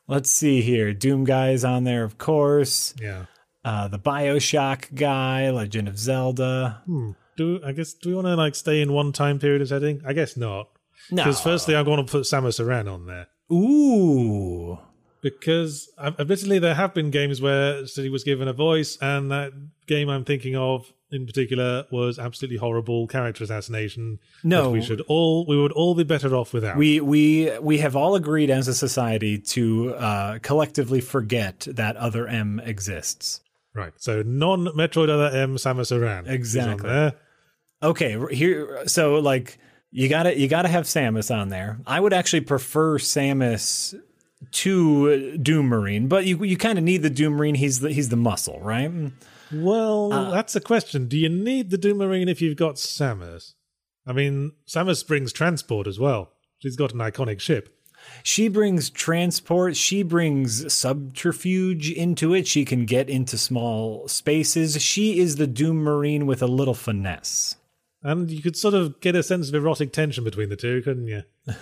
Let's 0.08 0.30
see 0.30 0.60
here. 0.60 0.92
Doom 0.92 1.24
guy 1.24 1.52
is 1.52 1.64
on 1.64 1.84
there, 1.84 2.04
of 2.04 2.18
course. 2.18 2.94
Yeah. 3.00 3.26
Uh, 3.64 3.88
the 3.88 3.98
Bioshock 3.98 4.94
guy, 4.94 5.48
Legend 5.50 5.88
of 5.88 5.96
Zelda. 5.98 6.82
Do 7.36 7.60
I 7.64 7.72
guess 7.72 7.94
do 7.94 8.10
we 8.10 8.14
want 8.14 8.26
to 8.26 8.36
like 8.36 8.54
stay 8.54 8.80
in 8.80 8.92
one 8.92 9.12
time 9.12 9.38
period 9.38 9.62
of 9.62 9.68
setting? 9.68 10.02
I 10.06 10.12
guess 10.12 10.36
not. 10.36 10.68
No. 11.10 11.24
Because 11.24 11.40
firstly, 11.40 11.74
I'm 11.74 11.84
going 11.84 12.04
to 12.04 12.10
put 12.10 12.24
Samus 12.24 12.60
Aran 12.60 12.88
on 12.88 13.06
there. 13.06 13.26
Ooh. 13.50 14.78
Because 15.22 15.88
admittedly, 15.98 16.58
there 16.58 16.74
have 16.74 16.94
been 16.94 17.10
games 17.10 17.40
where 17.40 17.86
she 17.86 18.08
was 18.08 18.24
given 18.24 18.48
a 18.48 18.52
voice, 18.52 18.98
and 19.00 19.30
that 19.30 19.52
game 19.86 20.08
I'm 20.08 20.24
thinking 20.24 20.56
of 20.56 20.92
in 21.12 21.26
particular 21.26 21.84
was 21.92 22.18
absolutely 22.18 22.56
horrible 22.56 23.06
character 23.06 23.44
assassination. 23.44 24.18
No. 24.42 24.70
we 24.70 24.80
should 24.82 25.00
all 25.02 25.46
we 25.46 25.56
would 25.60 25.72
all 25.72 25.94
be 25.94 26.02
better 26.04 26.34
off 26.34 26.52
without. 26.52 26.76
We 26.76 27.00
we 27.00 27.56
we 27.60 27.78
have 27.78 27.94
all 27.94 28.14
agreed 28.16 28.50
as 28.50 28.66
a 28.66 28.74
society 28.74 29.38
to 29.38 29.94
uh, 29.94 30.38
collectively 30.40 31.00
forget 31.00 31.68
that 31.70 31.96
other 31.96 32.26
M 32.26 32.60
exists. 32.64 33.40
right. 33.74 33.92
So 33.98 34.22
non 34.22 34.66
Metroid 34.68 35.08
Other 35.10 35.36
M 35.36 35.56
Samus 35.56 35.92
Aran. 35.94 36.26
Exactly. 36.26 37.12
Okay, 37.82 38.16
here 38.34 38.86
so 38.86 39.14
like 39.18 39.58
you 39.90 40.08
got 40.08 40.24
to 40.24 40.38
you 40.38 40.48
got 40.48 40.62
to 40.62 40.68
have 40.68 40.84
Samus 40.84 41.34
on 41.34 41.48
there. 41.48 41.78
I 41.86 41.98
would 42.00 42.12
actually 42.12 42.42
prefer 42.42 42.98
Samus 42.98 43.94
to 44.52 45.36
Doom 45.38 45.66
Marine, 45.66 46.08
but 46.08 46.24
you 46.24 46.42
you 46.44 46.56
kind 46.56 46.78
of 46.78 46.84
need 46.84 47.02
the 47.02 47.10
Doom 47.10 47.34
Marine. 47.34 47.54
He's 47.56 47.80
the 47.80 47.90
he's 47.92 48.08
the 48.08 48.16
muscle, 48.16 48.60
right? 48.60 48.90
Well, 49.52 50.12
Uh, 50.12 50.30
that's 50.30 50.56
a 50.56 50.60
question. 50.60 51.08
Do 51.08 51.18
you 51.18 51.28
need 51.28 51.70
the 51.70 51.78
Doom 51.78 51.98
Marine 51.98 52.28
if 52.28 52.40
you've 52.40 52.56
got 52.56 52.76
Samus? 52.76 53.54
I 54.06 54.12
mean, 54.12 54.52
Samus 54.66 55.06
brings 55.06 55.32
transport 55.32 55.86
as 55.86 55.98
well. 56.00 56.32
She's 56.58 56.76
got 56.76 56.92
an 56.92 56.98
iconic 57.00 57.40
ship. 57.40 57.68
She 58.24 58.48
brings 58.48 58.90
transport, 58.90 59.76
she 59.76 60.02
brings 60.02 60.72
subterfuge 60.72 61.90
into 61.90 62.34
it. 62.34 62.48
She 62.48 62.64
can 62.64 62.84
get 62.84 63.08
into 63.08 63.38
small 63.38 64.08
spaces. 64.08 64.82
She 64.82 65.20
is 65.20 65.36
the 65.36 65.46
Doom 65.46 65.76
Marine 65.84 66.26
with 66.26 66.42
a 66.42 66.48
little 66.48 66.74
finesse. 66.74 67.54
And 68.02 68.30
you 68.30 68.42
could 68.42 68.56
sort 68.56 68.74
of 68.74 69.00
get 69.00 69.14
a 69.14 69.22
sense 69.22 69.48
of 69.48 69.54
erotic 69.54 69.92
tension 69.92 70.24
between 70.24 70.48
the 70.48 70.56
two, 70.56 70.82
couldn't 70.82 71.06
you? 71.08 71.22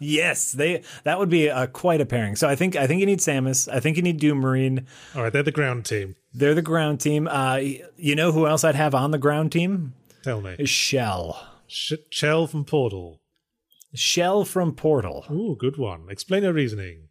Yes, 0.00 0.52
they 0.52 0.82
that 1.04 1.18
would 1.18 1.28
be 1.28 1.50
uh, 1.50 1.66
quite 1.66 2.00
a 2.00 2.06
pairing. 2.06 2.34
So 2.36 2.48
I 2.48 2.54
think 2.56 2.76
I 2.76 2.86
think 2.86 3.00
you 3.00 3.06
need 3.06 3.18
Samus. 3.18 3.70
I 3.70 3.78
think 3.80 3.96
you 3.96 4.02
need 4.02 4.18
Doom 4.18 4.38
Marine. 4.38 4.86
All 5.14 5.22
right, 5.22 5.30
they're 5.32 5.42
the 5.42 5.50
ground 5.52 5.84
team. 5.84 6.16
They're 6.32 6.54
the 6.54 6.62
ground 6.62 7.00
team. 7.00 7.28
Uh, 7.28 7.60
you 7.96 8.14
know 8.14 8.32
who 8.32 8.46
else 8.46 8.64
I'd 8.64 8.74
have 8.74 8.94
on 8.94 9.10
the 9.10 9.18
ground 9.18 9.52
team? 9.52 9.92
Tell 10.22 10.40
me. 10.40 10.56
Chell. 10.64 11.46
Sh- 11.66 11.92
Chell 12.10 12.46
from 12.46 12.64
Portal. 12.64 13.20
Chell 13.94 14.44
from 14.44 14.74
Portal. 14.74 15.26
Ooh, 15.30 15.56
good 15.58 15.76
one. 15.76 16.06
Explain 16.08 16.42
your 16.42 16.52
reasoning. 16.52 17.07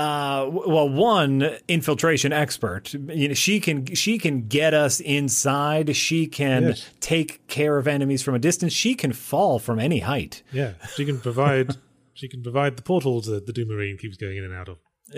Uh, 0.00 0.48
well, 0.50 0.88
one 0.88 1.56
infiltration 1.68 2.32
expert. 2.32 2.94
You 2.94 3.28
know, 3.28 3.34
she 3.34 3.60
can 3.60 3.84
she 3.94 4.16
can 4.18 4.48
get 4.48 4.72
us 4.72 4.98
inside. 5.00 5.94
She 5.94 6.26
can 6.26 6.68
Yes. 6.68 6.88
take 7.00 7.46
care 7.48 7.76
of 7.76 7.86
enemies 7.86 8.22
from 8.22 8.34
a 8.34 8.38
distance. 8.38 8.72
She 8.72 8.94
can 8.94 9.12
fall 9.12 9.58
from 9.58 9.78
any 9.78 9.98
height. 9.98 10.42
Yeah, 10.52 10.72
she 10.96 11.04
can 11.04 11.20
provide. 11.20 11.76
she 12.14 12.28
can 12.28 12.42
provide 12.42 12.76
the 12.78 12.82
portals 12.82 13.26
that 13.26 13.44
the 13.46 13.52
Doom 13.52 13.68
Marine 13.68 13.98
keeps 13.98 14.16
going 14.16 14.38
in 14.38 14.44
and 14.44 14.54
out 14.54 14.68
of. 14.70 14.78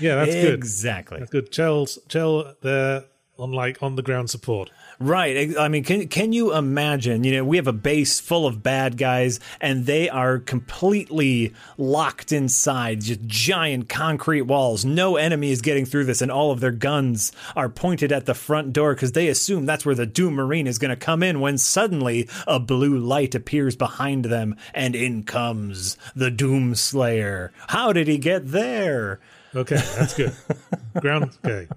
yeah, 0.00 0.14
that's 0.16 0.34
good. 0.34 0.54
exactly. 0.54 1.18
That's 1.18 1.30
good. 1.30 1.50
Chell's 1.50 1.98
Chell 2.08 2.54
there 2.62 3.04
on 3.38 3.52
like 3.52 3.82
on 3.82 3.96
the 3.96 4.02
ground 4.02 4.30
support. 4.30 4.70
Right. 5.00 5.56
I 5.56 5.68
mean, 5.68 5.84
can 5.84 6.08
can 6.08 6.32
you 6.32 6.52
imagine? 6.52 7.22
You 7.22 7.36
know, 7.36 7.44
we 7.44 7.56
have 7.56 7.68
a 7.68 7.72
base 7.72 8.18
full 8.18 8.46
of 8.46 8.64
bad 8.64 8.96
guys, 8.96 9.38
and 9.60 9.86
they 9.86 10.08
are 10.08 10.40
completely 10.40 11.54
locked 11.76 12.32
inside, 12.32 13.02
just 13.02 13.24
giant 13.24 13.88
concrete 13.88 14.42
walls. 14.42 14.84
No 14.84 15.14
enemy 15.14 15.52
is 15.52 15.62
getting 15.62 15.86
through 15.86 16.06
this, 16.06 16.20
and 16.20 16.32
all 16.32 16.50
of 16.50 16.58
their 16.58 16.72
guns 16.72 17.30
are 17.54 17.68
pointed 17.68 18.10
at 18.10 18.26
the 18.26 18.34
front 18.34 18.72
door 18.72 18.94
because 18.94 19.12
they 19.12 19.28
assume 19.28 19.66
that's 19.66 19.86
where 19.86 19.94
the 19.94 20.04
Doom 20.04 20.34
Marine 20.34 20.66
is 20.66 20.78
going 20.78 20.90
to 20.90 20.96
come 20.96 21.22
in. 21.22 21.38
When 21.38 21.58
suddenly 21.58 22.28
a 22.48 22.58
blue 22.58 22.98
light 22.98 23.36
appears 23.36 23.76
behind 23.76 24.24
them, 24.24 24.56
and 24.74 24.96
in 24.96 25.22
comes 25.22 25.96
the 26.16 26.32
Doom 26.32 26.74
Slayer. 26.74 27.52
How 27.68 27.92
did 27.92 28.08
he 28.08 28.18
get 28.18 28.50
there? 28.50 29.20
Okay, 29.54 29.76
that's 29.76 30.14
good. 30.14 30.34
ground. 31.00 31.38
Okay, 31.44 31.68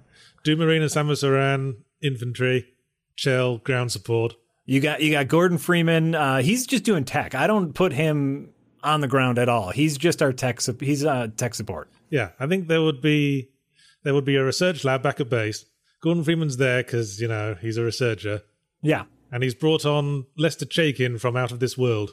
Doom 0.42 0.58
Marine 0.58 0.82
and 0.82 0.90
Samus 0.90 1.22
Aran 1.22 1.76
infantry. 2.02 2.66
Chell 3.16 3.58
ground 3.58 3.92
support. 3.92 4.34
You 4.64 4.80
got 4.80 5.02
you 5.02 5.10
got 5.12 5.28
Gordon 5.28 5.58
Freeman. 5.58 6.14
Uh, 6.14 6.40
he's 6.42 6.66
just 6.66 6.84
doing 6.84 7.04
tech. 7.04 7.34
I 7.34 7.46
don't 7.46 7.72
put 7.74 7.92
him 7.92 8.50
on 8.82 9.00
the 9.00 9.08
ground 9.08 9.38
at 9.38 9.48
all. 9.48 9.70
He's 9.70 9.96
just 9.98 10.22
our 10.22 10.32
tech. 10.32 10.60
sup- 10.60 10.80
He's 10.80 11.04
uh, 11.04 11.28
tech 11.36 11.54
support. 11.54 11.88
Yeah, 12.10 12.30
I 12.38 12.46
think 12.46 12.68
there 12.68 12.82
would 12.82 13.00
be 13.02 13.50
there 14.04 14.14
would 14.14 14.24
be 14.24 14.36
a 14.36 14.44
research 14.44 14.84
lab 14.84 15.02
back 15.02 15.20
at 15.20 15.28
base. 15.28 15.64
Gordon 16.02 16.24
Freeman's 16.24 16.56
there 16.56 16.82
because 16.82 17.20
you 17.20 17.28
know 17.28 17.56
he's 17.60 17.76
a 17.76 17.84
researcher, 17.84 18.42
Yeah, 18.82 19.04
and 19.30 19.42
he's 19.42 19.54
brought 19.54 19.84
on 19.86 20.26
Lester 20.36 20.66
Chaykin 20.66 21.20
from 21.20 21.36
Out 21.36 21.52
of 21.52 21.60
This 21.60 21.78
World 21.78 22.10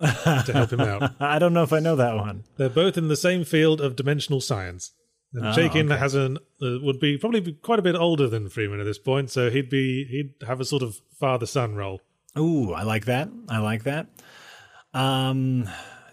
to 0.00 0.50
help 0.52 0.72
him 0.72 0.80
out. 0.80 1.12
I 1.20 1.38
don't 1.38 1.52
know 1.54 1.62
if 1.62 1.72
I 1.72 1.78
know 1.80 1.96
that 1.96 2.16
one. 2.16 2.44
They're 2.56 2.68
both 2.68 2.96
in 2.98 3.08
the 3.08 3.16
same 3.16 3.44
field 3.44 3.80
of 3.80 3.96
dimensional 3.96 4.40
science. 4.40 4.92
And 5.32 5.46
Oh, 5.46 5.52
Chaykin 5.52 5.86
okay. 5.86 5.96
has 5.96 6.14
an 6.14 6.38
uh, 6.60 6.78
would 6.82 6.98
be 6.98 7.16
probably 7.16 7.40
be 7.40 7.52
quite 7.52 7.78
a 7.78 7.82
bit 7.82 7.94
older 7.94 8.28
than 8.28 8.48
Freeman 8.48 8.80
at 8.80 8.84
this 8.84 8.98
point, 8.98 9.30
so 9.30 9.48
he'd 9.50 9.70
be 9.70 10.04
he'd 10.04 10.34
have 10.46 10.60
a 10.60 10.64
sort 10.64 10.82
of 10.82 11.00
father 11.18 11.46
son 11.46 11.76
role. 11.76 12.00
Ooh, 12.38 12.72
I 12.72 12.82
like 12.82 13.04
that. 13.06 13.28
I 13.48 13.58
like 13.58 13.84
that. 13.84 14.08
Um, 14.92 15.68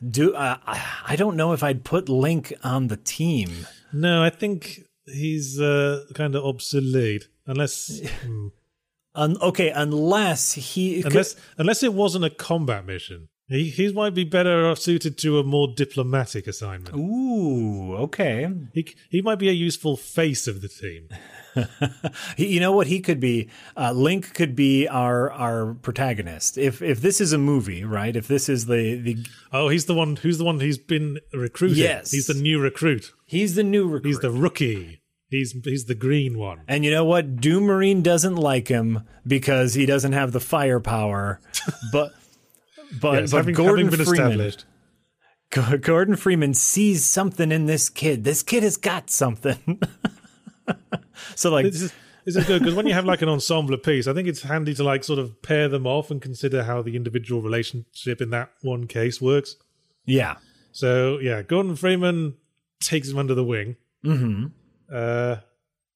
do 0.08 0.36
uh, 0.36 0.58
I 0.66 0.84
I 1.08 1.16
don't 1.16 1.36
know 1.36 1.54
if 1.54 1.64
I'd 1.64 1.84
put 1.84 2.10
Link 2.10 2.54
on 2.64 2.88
the 2.88 2.98
team. 2.98 3.66
No, 3.92 4.22
I 4.24 4.30
think 4.30 4.82
he's 5.06 5.60
uh, 5.60 6.06
kind 6.14 6.36
of 6.36 6.44
obsolete 6.46 7.28
unless. 7.46 8.02
Un- 9.16 9.38
okay, 9.42 9.70
unless 9.72 10.54
he 10.54 11.02
unless 11.02 11.36
unless 11.58 11.82
it 11.82 11.92
wasn't 11.92 12.24
a 12.24 12.30
combat 12.30 12.86
mission. 12.86 13.30
He 13.50 13.70
he 13.70 13.94
might 13.94 14.14
be 14.14 14.26
better 14.26 14.76
suited 14.76 15.18
to 15.20 15.40
a 15.40 15.44
more 15.44 15.70
diplomatic 15.74 16.48
assignment. 16.48 16.96
Ooh, 16.96 17.96
okay. 17.96 18.50
He 18.74 18.94
he 19.10 19.22
might 19.22 19.40
be 19.40 19.48
a 19.48 19.54
useful 19.54 19.96
face 19.96 20.48
of 20.48 20.62
the 20.62 20.68
team. 20.68 21.10
You 22.38 22.60
know 22.60 22.72
what 22.72 22.86
he 22.86 23.00
could 23.00 23.20
be? 23.20 23.50
Uh, 23.76 23.92
Link 23.92 24.36
could 24.36 24.56
be 24.56 24.88
our 24.88 25.32
our 25.32 25.74
protagonist. 25.74 26.56
If 26.56 26.84
if 26.84 27.02
this 27.02 27.20
is 27.20 27.34
a 27.34 27.40
movie, 27.40 27.84
right? 27.84 28.16
If 28.16 28.28
this 28.28 28.48
is 28.48 28.68
the 28.68 29.00
the 29.02 29.26
Oh, 29.52 29.70
he's 29.70 29.86
the 29.86 29.96
one 29.96 30.18
who's 30.18 30.38
the 30.38 30.44
one 30.44 30.60
who's 30.60 30.78
been 30.78 31.18
recruited. 31.34 31.78
Yes. 31.78 32.12
he's 32.12 32.28
the 32.28 32.36
new 32.36 32.60
recruit. 32.62 33.12
he's 33.26 33.56
the 33.56 33.64
new 33.64 33.88
recruit. 33.88 34.08
He's 34.10 34.20
the 34.20 34.30
rookie. 34.30 35.02
He's 35.30 35.54
he's 35.64 35.86
the 35.86 35.96
green 35.96 36.38
one. 36.38 36.62
And 36.68 36.86
you 36.86 36.92
know 36.92 37.06
what? 37.06 37.38
Doom 37.38 37.64
Marine 37.64 38.04
doesn't 38.04 38.36
like 38.36 38.68
him 38.68 39.02
because 39.26 39.74
he 39.74 39.88
doesn't 39.88 40.14
have 40.14 40.34
the 40.34 40.40
firepower. 40.40 41.42
but 41.92 42.14
but, 43.02 43.22
Yes, 43.22 43.32
but 43.32 43.38
having, 43.38 43.56
Gordon 43.56 43.86
having 43.86 43.98
been 43.98 44.06
Freeman, 44.06 44.32
established. 44.42 44.66
Gordon 45.82 46.16
Freeman 46.16 46.54
sees 46.54 47.06
something 47.06 47.52
in 47.52 47.66
this 47.66 47.90
kid. 47.90 48.24
This 48.24 48.44
kid 48.44 48.64
has 48.64 48.78
got 48.78 49.10
something. 49.10 49.80
so 51.36 51.50
like, 51.52 51.66
This 51.66 51.82
is, 51.84 51.94
this 52.26 52.36
is 52.36 52.46
good 52.46 52.60
because 52.60 52.76
when 52.76 52.86
you 52.88 52.94
have 52.94 53.06
like 53.06 53.22
an 53.22 53.30
ensemble 53.30 53.78
piece, 53.78 54.08
I 54.08 54.14
think 54.14 54.28
it's 54.28 54.42
handy 54.42 54.74
to 54.76 54.84
like 54.84 55.04
sort 55.04 55.20
of 55.20 55.42
pair 55.42 55.70
them 55.70 55.88
off 55.88 56.12
and 56.12 56.22
consider 56.22 56.64
how 56.64 56.82
the 56.82 56.96
individual 56.96 57.42
relationship 57.42 58.22
in 58.22 58.30
that 58.32 58.52
one 58.62 58.88
case 58.88 59.22
works. 59.22 59.56
yeah, 60.06 60.36
So 60.74 61.20
yeah, 61.20 61.42
Gordon 61.42 61.76
Freeman 61.78 62.36
takes 62.82 63.10
him 63.10 63.18
under 63.18 63.34
the 63.34 63.44
wing. 63.46 63.78
hmm 64.04 64.48
Uh, 64.92 65.38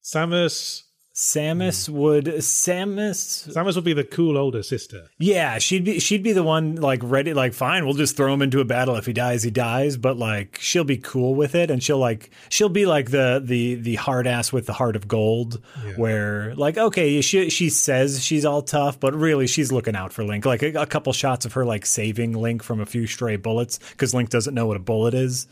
Samus 0.04 0.84
Samus 1.14 1.88
hmm. 1.90 1.98
would 1.98 2.26
Samus 2.26 3.50
Samus 3.54 3.76
would 3.76 3.84
be 3.84 3.92
the 3.94 4.06
cool 4.06 4.38
older 4.38 4.64
sister. 4.64 5.08
Yeah, 5.20 5.58
she'd 5.58 5.84
be 5.84 6.00
she'd 6.00 6.24
be 6.24 6.32
the 6.32 6.44
one 6.44 6.76
like 6.76 7.02
ready 7.04 7.34
like 7.34 7.54
fine, 7.54 7.84
we'll 7.86 7.96
just 7.96 8.16
throw 8.16 8.34
him 8.34 8.42
into 8.42 8.62
a 8.62 8.66
battle 8.66 8.96
if 8.96 9.06
he 9.06 9.12
dies, 9.14 9.44
he 9.44 9.52
dies, 9.52 9.98
but 9.98 10.16
like 10.18 10.58
she'll 10.62 10.86
be 10.86 10.96
cool 10.98 11.36
with 11.36 11.54
it 11.54 11.70
and 11.70 11.84
she'll 11.84 11.98
like 11.98 12.32
she'll 12.48 12.70
be 12.70 12.86
like 12.86 13.12
the 13.12 13.42
the 13.44 13.76
the 13.76 13.96
hard 13.96 14.26
ass 14.26 14.54
with 14.54 14.68
the 14.68 14.74
heart 14.74 14.96
of 14.96 15.10
gold 15.10 15.62
Yeah. 15.86 15.94
where 15.96 16.56
like 16.56 16.78
okay, 16.78 17.20
she 17.20 17.50
she 17.50 17.70
says 17.70 18.24
she's 18.24 18.46
all 18.46 18.62
tough, 18.62 18.98
but 18.98 19.14
really 19.14 19.48
she's 19.48 19.72
looking 19.72 19.98
out 19.98 20.14
for 20.14 20.24
Link. 20.24 20.46
Like 20.46 20.64
a, 20.64 20.72
a 20.82 20.86
couple 20.86 21.12
shots 21.12 21.46
of 21.46 21.54
her 21.54 21.66
like 21.66 21.86
saving 21.86 22.34
Link 22.34 22.64
from 22.64 22.80
a 22.80 22.86
few 22.86 23.06
stray 23.06 23.36
bullets 23.36 23.80
cuz 23.98 24.14
Link 24.14 24.30
doesn't 24.30 24.54
know 24.54 24.66
what 24.66 24.78
a 24.78 24.82
bullet 24.82 25.14
is. 25.14 25.48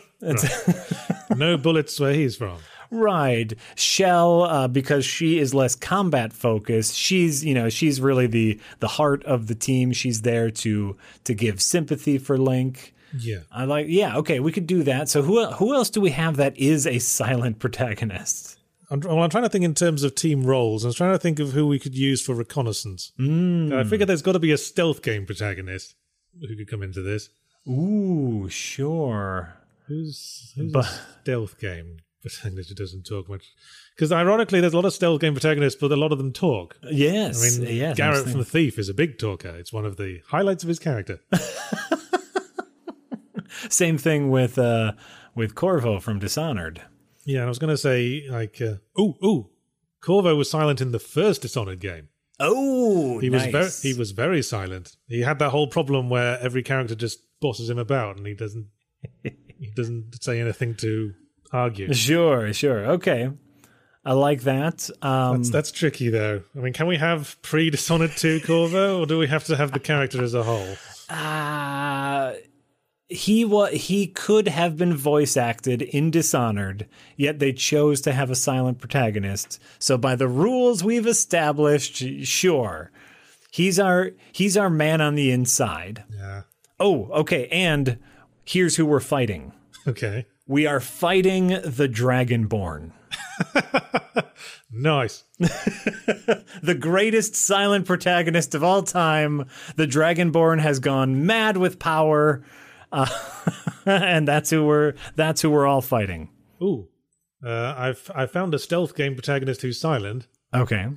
No 1.36 1.58
bullets 1.58 1.98
where 2.00 2.14
he's 2.14 2.36
from. 2.36 2.58
Right. 2.92 3.54
Chell, 3.76 4.44
uh, 4.44 4.68
because 4.68 5.06
she 5.06 5.40
is 5.40 5.54
less 5.54 5.76
combat 5.76 6.34
focused, 6.34 6.96
she's 6.96 7.46
you 7.46 7.54
know 7.54 7.70
she's 7.70 8.02
really 8.02 8.28
the 8.28 8.60
the 8.80 8.88
heart 8.88 9.24
of 9.26 9.48
the 9.48 9.56
team. 9.56 9.92
She's 9.92 10.22
there 10.22 10.50
to 10.52 10.98
to 11.26 11.34
give 11.34 11.62
sympathy 11.62 12.18
for 12.18 12.38
Link. 12.38 12.94
Yeah. 13.18 13.40
I 13.52 13.66
like 13.66 13.88
yeah 13.90 14.18
okay 14.18 14.40
we 14.40 14.52
could 14.52 14.68
do 14.68 14.84
that. 14.84 15.10
So 15.10 15.22
who 15.22 15.46
who 15.46 15.74
else 15.74 15.90
do 15.90 16.02
we 16.02 16.12
have 16.12 16.38
that 16.38 16.58
is 16.58 16.88
a 16.88 17.00
silent 17.00 17.60
protagonist? 17.60 18.58
I'm, 18.92 19.02
well, 19.02 19.22
I'm 19.22 19.30
trying 19.30 19.44
to 19.44 19.50
think 19.50 19.66
in 19.66 19.76
terms 19.76 20.02
of 20.02 20.16
team 20.16 20.44
roles. 20.44 20.84
I 20.84 20.88
was 20.88 20.96
trying 20.96 21.12
to 21.12 21.20
think 21.20 21.40
of 21.40 21.52
who 21.52 21.68
we 21.68 21.78
could 21.78 21.96
use 21.96 22.24
for 22.24 22.34
reconnaissance. 22.34 23.12
Mm. 23.20 23.72
I 23.72 23.84
figure 23.84 24.06
there's 24.06 24.24
got 24.24 24.32
to 24.32 24.40
be 24.40 24.52
a 24.52 24.58
stealth 24.58 25.04
game 25.04 25.28
protagonist 25.28 25.96
who 26.40 26.56
could 26.56 26.68
come 26.68 26.82
into 26.82 27.04
this. 27.04 27.30
Ooh 27.68 28.48
sure. 28.50 29.54
Who's, 29.88 30.54
who's 30.56 30.74
a 30.74 30.84
stealth 31.22 31.60
game 31.60 31.98
protagonist 32.22 32.70
who 32.70 32.76
doesn't 32.76 33.06
talk 33.06 33.30
much? 33.30 33.54
Because 33.96 34.12
ironically, 34.12 34.62
there's 34.62 34.74
a 34.74 34.78
lot 34.78 34.86
of 34.86 34.94
stealth 34.94 35.22
game 35.22 35.34
protagonists, 35.34 35.80
but 35.80 35.92
a 35.92 35.96
lot 35.96 36.12
of 36.12 36.18
them 36.18 36.32
talk. 36.32 36.78
Yes. 36.90 37.60
I 37.60 37.60
mean, 37.64 37.76
yes, 37.76 37.98
Garrett 37.98 38.28
from 38.30 38.40
The 38.40 38.46
Thief 38.46 38.78
is 38.80 38.90
a 38.90 38.94
big 38.94 39.18
talker. 39.18 39.50
It's 39.50 39.74
one 39.74 39.86
of 39.86 39.98
the 39.98 40.22
highlights 40.28 40.64
of 40.64 40.70
his 40.70 40.80
character. 40.80 41.20
Same 43.70 43.98
thing 43.98 44.30
with 44.30 44.58
uh 44.58 44.94
with 45.36 45.56
Corvo 45.56 46.00
from 46.00 46.20
Dishonored. 46.20 46.82
yeah, 47.26 47.44
I 47.44 47.48
was 47.48 47.60
going 47.60 47.70
to 47.74 47.78
say, 47.78 48.26
like, 48.30 48.62
uh, 48.62 48.76
ooh, 49.00 49.16
ooh, 49.24 49.50
Corvo 50.02 50.36
was 50.36 50.50
silent 50.50 50.82
in 50.82 50.92
the 50.92 51.00
first 51.00 51.42
Dishonored 51.44 51.80
game. 51.80 52.10
Oh, 52.42 53.20
He 53.20 53.30
was 53.30 53.46
very, 53.46 53.70
he 53.82 53.94
was 53.94 54.12
very 54.12 54.42
silent. 54.42 54.96
He 55.08 55.22
had 55.22 55.40
that 55.40 55.50
whole 55.52 55.68
problem 55.68 56.10
where 56.10 56.40
every 56.40 56.64
character 56.64 56.96
just 56.96 57.20
bosses 57.42 57.70
him 57.70 57.78
about, 57.78 58.18
and 58.18 58.26
he 58.26 58.34
doesn't, 58.34 58.68
he 59.24 59.72
doesn't 59.76 60.22
say 60.24 60.40
anything 60.42 60.76
to 60.76 61.14
argue. 61.52 61.94
Sure, 61.94 62.52
sure. 62.54 62.86
Okay. 62.92 63.30
I 64.06 64.14
like 64.14 64.42
that. 64.44 64.90
Um 65.02 65.38
That's, 65.38 65.50
that's 65.50 65.72
tricky, 65.72 66.10
though. 66.10 66.44
I 66.56 66.60
mean, 66.60 66.74
can 66.74 66.88
we 66.88 66.98
have 66.98 67.40
pre 67.42 67.70
Dishonored 67.70 68.12
2 68.16 68.42
Corvo, 68.42 69.00
or 69.02 69.06
do 69.06 69.18
we 69.18 69.28
have 69.28 69.44
to 69.46 69.56
have 69.56 69.72
the 69.74 69.80
character 69.80 70.24
as 70.24 70.34
a 70.34 70.44
whole? 70.44 70.76
Uh 71.10 72.34
he 73.12 73.44
wa- 73.44 73.72
he 73.72 74.06
could 74.06 74.48
have 74.48 74.78
been 74.78 74.96
voice 74.96 75.36
acted 75.36 75.82
in 75.82 76.12
Dishonored, 76.12 76.88
yet 77.18 77.40
they 77.40 77.52
chose 77.52 78.02
to 78.02 78.12
have 78.14 78.30
a 78.30 78.36
silent 78.36 78.78
protagonist. 78.80 79.60
So 79.80 79.98
by 79.98 80.16
the 80.16 80.28
rules 80.28 80.84
we've 80.84 81.08
established, 81.08 82.04
sure. 82.24 82.92
He's 83.52 83.80
our 83.80 84.12
he's 84.32 84.56
our 84.56 84.70
man 84.70 85.02
on 85.02 85.16
the 85.16 85.32
inside. 85.32 86.04
Yeah. 86.16 86.44
Oh, 86.80 87.10
okay, 87.12 87.48
and 87.48 87.98
here's 88.46 88.76
who 88.76 88.86
we're 88.86 89.00
fighting. 89.00 89.54
Okay. 89.88 90.28
We 90.50 90.68
are 90.68 90.82
fighting 90.82 91.48
the 91.48 91.88
Dragonborn. 91.88 92.92
Nice. 94.72 95.24
the 95.40 96.78
greatest 96.80 97.36
silent 97.36 97.86
protagonist 97.86 98.54
of 98.54 98.64
all 98.64 98.84
time. 98.84 99.48
The 99.76 99.88
Dragonborn 99.88 100.60
has 100.62 100.80
gone 100.80 101.26
mad 101.26 101.58
with 101.58 101.80
power, 101.80 102.44
uh, 102.92 103.08
and 103.86 104.28
that's 104.28 104.52
who 104.52 104.66
we're 104.66 104.94
that's 105.16 105.42
who 105.42 105.50
we're 105.50 105.66
all 105.66 105.82
fighting. 105.82 106.30
Ooh. 106.62 106.88
Uh, 107.44 107.74
I've 107.78 108.12
I 108.14 108.26
found 108.28 108.54
a 108.54 108.60
stealth 108.60 108.96
game 108.96 109.16
protagonist 109.16 109.64
who's 109.64 109.80
silent. 109.80 110.28
Okay. 110.54 110.88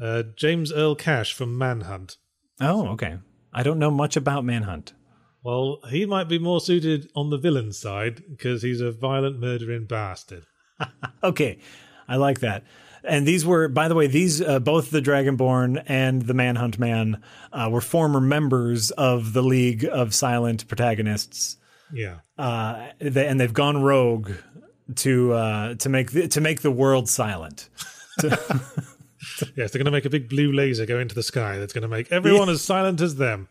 Uh, 0.00 0.24
James 0.36 0.70
Earl 0.70 0.96
Cash 0.96 1.32
from 1.32 1.56
Manhunt. 1.56 2.18
Oh, 2.60 2.88
okay. 2.88 3.18
I 3.52 3.62
don't 3.62 3.78
know 3.78 3.90
much 3.90 4.16
about 4.16 4.44
Manhunt. 4.44 4.92
Well, 5.44 5.78
he 5.90 6.06
might 6.06 6.28
be 6.28 6.38
more 6.38 6.60
suited 6.60 7.10
on 7.14 7.28
the 7.30 7.36
villain 7.36 7.72
side 7.72 8.22
because 8.30 8.62
he's 8.62 8.80
a 8.80 8.90
violent, 8.90 9.38
murdering 9.38 9.84
bastard. 9.86 10.44
Okay, 11.22 11.58
I 12.06 12.16
like 12.16 12.40
that. 12.40 12.64
And 13.02 13.26
these 13.26 13.46
were, 13.46 13.68
by 13.68 13.88
the 13.88 13.94
way, 13.94 14.06
these 14.06 14.42
uh, 14.42 14.58
both 14.58 14.90
the 14.90 15.00
Dragonborn 15.00 15.82
and 15.86 16.22
the 16.22 16.34
Manhunt 16.34 16.78
Man 16.78 17.22
uh, 17.52 17.68
were 17.70 17.80
former 17.80 18.20
members 18.20 18.90
of 18.90 19.32
the 19.32 19.42
League 19.42 19.86
of 19.90 20.14
Silent 20.14 20.68
Protagonists. 20.68 21.56
Yeah. 21.92 22.16
uh, 22.38 22.88
they, 22.98 23.26
and 23.26 23.40
they've 23.40 23.52
gone 23.52 23.82
rogue 23.82 24.32
to 24.96 25.32
uh, 25.32 25.74
to 25.76 25.88
make 25.88 26.10
the, 26.12 26.28
to 26.28 26.40
make 26.42 26.60
the 26.62 26.70
world 26.70 27.08
silent. 27.08 27.68
Yes, 29.56 29.70
they're 29.70 29.78
going 29.78 29.86
to 29.86 29.90
make 29.90 30.04
a 30.04 30.10
big 30.10 30.28
blue 30.28 30.52
laser 30.52 30.84
go 30.84 30.98
into 30.98 31.14
the 31.14 31.22
sky 31.22 31.58
that's 31.58 31.72
going 31.72 31.82
to 31.82 31.88
make 31.88 32.12
everyone 32.12 32.48
as 32.50 32.60
silent 32.60 33.00
as 33.00 33.16
them. 33.16 33.48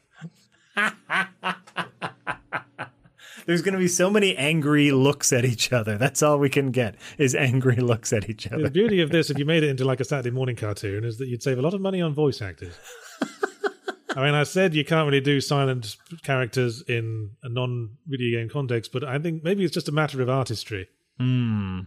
There's 3.46 3.62
going 3.62 3.74
to 3.74 3.80
be 3.80 3.88
so 3.88 4.10
many 4.10 4.36
angry 4.38 4.92
looks 4.92 5.34
at 5.34 5.46
each 5.46 5.72
other. 5.74 5.98
That's 5.98 6.24
all 6.24 6.38
we 6.40 6.50
can 6.50 6.72
get 6.72 6.96
is 7.18 7.36
angry 7.36 7.76
looks 7.78 8.14
at 8.14 8.30
each 8.30 8.48
other. 8.52 8.64
The 8.64 8.72
beauty 8.72 9.02
of 9.02 9.10
this, 9.12 9.30
if 9.30 9.38
you 9.38 9.46
made 9.54 9.64
it 9.64 9.70
into 9.70 9.86
like 9.86 10.00
a 10.00 10.06
Saturday 10.06 10.32
morning 10.32 10.56
cartoon, 10.56 11.04
is 11.04 11.18
that 11.18 11.28
you'd 11.28 11.44
save 11.44 11.58
a 11.58 11.62
lot 11.62 11.74
of 11.74 11.82
money 11.82 12.02
on 12.02 12.14
voice 12.14 12.42
actors. 12.42 12.74
I 14.16 14.24
mean, 14.26 14.36
I 14.36 14.44
said 14.44 14.76
you 14.76 14.86
can't 14.86 15.06
really 15.08 15.22
do 15.22 15.42
silent 15.42 15.98
characters 16.24 16.84
in 16.88 17.32
a 17.44 17.50
non 17.50 17.98
video 18.08 18.40
game 18.40 18.50
context, 18.50 18.92
but 18.92 19.04
I 19.04 19.18
think 19.18 19.44
maybe 19.44 19.64
it's 19.64 19.74
just 19.74 19.90
a 19.90 19.92
matter 19.92 20.22
of 20.22 20.30
artistry. 20.30 20.88
Hmm. 21.20 21.82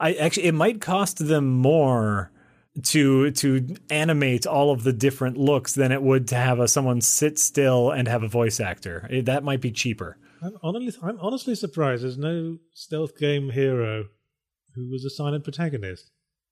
I 0.00 0.14
actually 0.14 0.44
it 0.44 0.54
might 0.54 0.80
cost 0.80 1.26
them 1.26 1.48
more 1.48 2.30
to 2.82 3.30
to 3.30 3.76
animate 3.90 4.46
all 4.46 4.70
of 4.70 4.84
the 4.84 4.92
different 4.92 5.36
looks 5.38 5.74
than 5.74 5.92
it 5.92 6.02
would 6.02 6.28
to 6.28 6.36
have 6.36 6.60
a, 6.60 6.68
someone 6.68 7.00
sit 7.00 7.38
still 7.38 7.90
and 7.90 8.08
have 8.08 8.22
a 8.22 8.28
voice 8.28 8.60
actor. 8.60 9.06
It- 9.10 9.26
that 9.26 9.44
might 9.44 9.60
be 9.60 9.70
cheaper. 9.70 10.16
I'm 10.46 10.56
honestly, 10.62 11.00
I'm 11.02 11.18
honestly 11.20 11.54
surprised 11.54 12.04
there's 12.04 12.18
no 12.18 12.58
stealth 12.72 13.18
game 13.18 13.50
hero 13.50 14.06
who 14.74 14.88
was 14.90 15.04
a 15.04 15.10
silent 15.10 15.44
protagonist. 15.44 16.10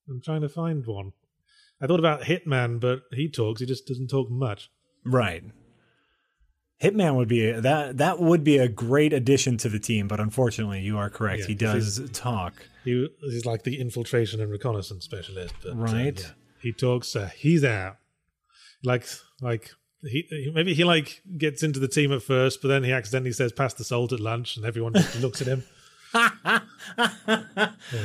I'm 0.08 0.20
trying 0.20 0.40
to 0.42 0.48
find 0.48 0.84
one. 0.86 1.12
I 1.80 1.86
thought 1.86 1.98
about 2.00 2.22
Hitman, 2.22 2.80
but 2.80 3.02
he 3.12 3.28
talks. 3.28 3.60
He 3.60 3.66
just 3.66 3.86
doesn't 3.86 4.08
talk 4.08 4.30
much. 4.30 4.70
Right. 5.04 5.44
Hitman 6.82 7.14
would 7.16 7.28
be 7.28 7.50
that 7.52 7.98
that 7.98 8.18
would 8.20 8.42
be 8.44 8.58
a 8.58 8.68
great 8.68 9.12
addition 9.12 9.56
to 9.58 9.68
the 9.68 9.78
team, 9.78 10.08
but 10.08 10.20
unfortunately, 10.20 10.80
you 10.80 10.98
are 10.98 11.08
correct. 11.08 11.40
Yeah, 11.42 11.46
he 11.46 11.54
does 11.54 12.10
talk. 12.12 12.54
He 12.84 13.08
he's 13.20 13.46
like 13.46 13.62
the 13.62 13.80
infiltration 13.80 14.40
and 14.40 14.50
reconnaissance 14.50 15.04
specialist. 15.04 15.54
But, 15.62 15.72
uh, 15.72 15.76
Right. 15.76 16.20
yeah. 16.20 16.30
He 16.60 16.72
talks. 16.72 17.14
Uh, 17.14 17.30
he's 17.36 17.64
out. 17.64 17.96
Like 18.82 19.06
like 19.40 19.70
he 20.06 20.26
he- 20.28 20.52
maybe 20.54 20.74
he 20.74 20.84
like 20.84 21.22
gets 21.36 21.62
into 21.62 21.80
the 21.80 21.88
team 21.88 22.12
at 22.12 22.22
first, 22.22 22.62
but 22.62 22.68
then 22.68 22.84
he 22.84 22.92
accidentally 22.92 23.32
says 23.32 23.52
"pass 23.52 23.74
the 23.74 23.84
salt" 23.84 24.12
at 24.12 24.20
lunch, 24.20 24.56
and 24.56 24.64
everyone 24.64 24.92
just 24.94 25.20
looks 25.20 25.40
at 25.40 25.46
him. 25.48 25.64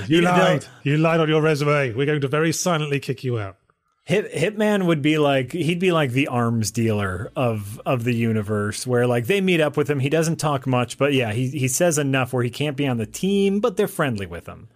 You 0.07 0.17
You 0.17 0.21
lied. 0.21 0.65
You 0.83 0.97
lied 0.97 1.19
on 1.19 1.29
your 1.29 1.41
resume. 1.41 1.93
We're 1.93 2.05
going 2.05 2.21
to 2.21 2.27
very 2.27 2.51
silently 2.51 2.99
kick 2.99 3.23
you 3.23 3.39
out. 3.39 3.57
Hit, 4.03 4.33
Hitman 4.33 4.88
would 4.88 5.03
be 5.03 5.19
like 5.19 5.51
he'd 5.51 5.79
be 5.79 5.91
like 5.91 6.12
the 6.12 6.27
arms 6.27 6.71
dealer 6.71 7.31
of 7.35 7.79
of 7.85 8.03
the 8.03 8.15
universe, 8.15 8.88
where 8.88 9.05
like 9.05 9.27
they 9.27 9.39
meet 9.41 9.62
up 9.62 9.77
with 9.77 9.88
him. 9.88 9.99
He 9.99 10.09
doesn't 10.09 10.38
talk 10.38 10.65
much, 10.65 10.97
but 10.97 11.13
yeah, 11.13 11.31
he 11.33 11.47
he 11.49 11.67
says 11.67 11.99
enough 11.99 12.33
where 12.33 12.43
he 12.43 12.49
can't 12.49 12.75
be 12.75 12.88
on 12.88 12.97
the 12.97 13.05
team, 13.05 13.59
but 13.59 13.77
they're 13.77 13.88
friendly 13.88 14.25
with 14.25 14.47
him. 14.47 14.67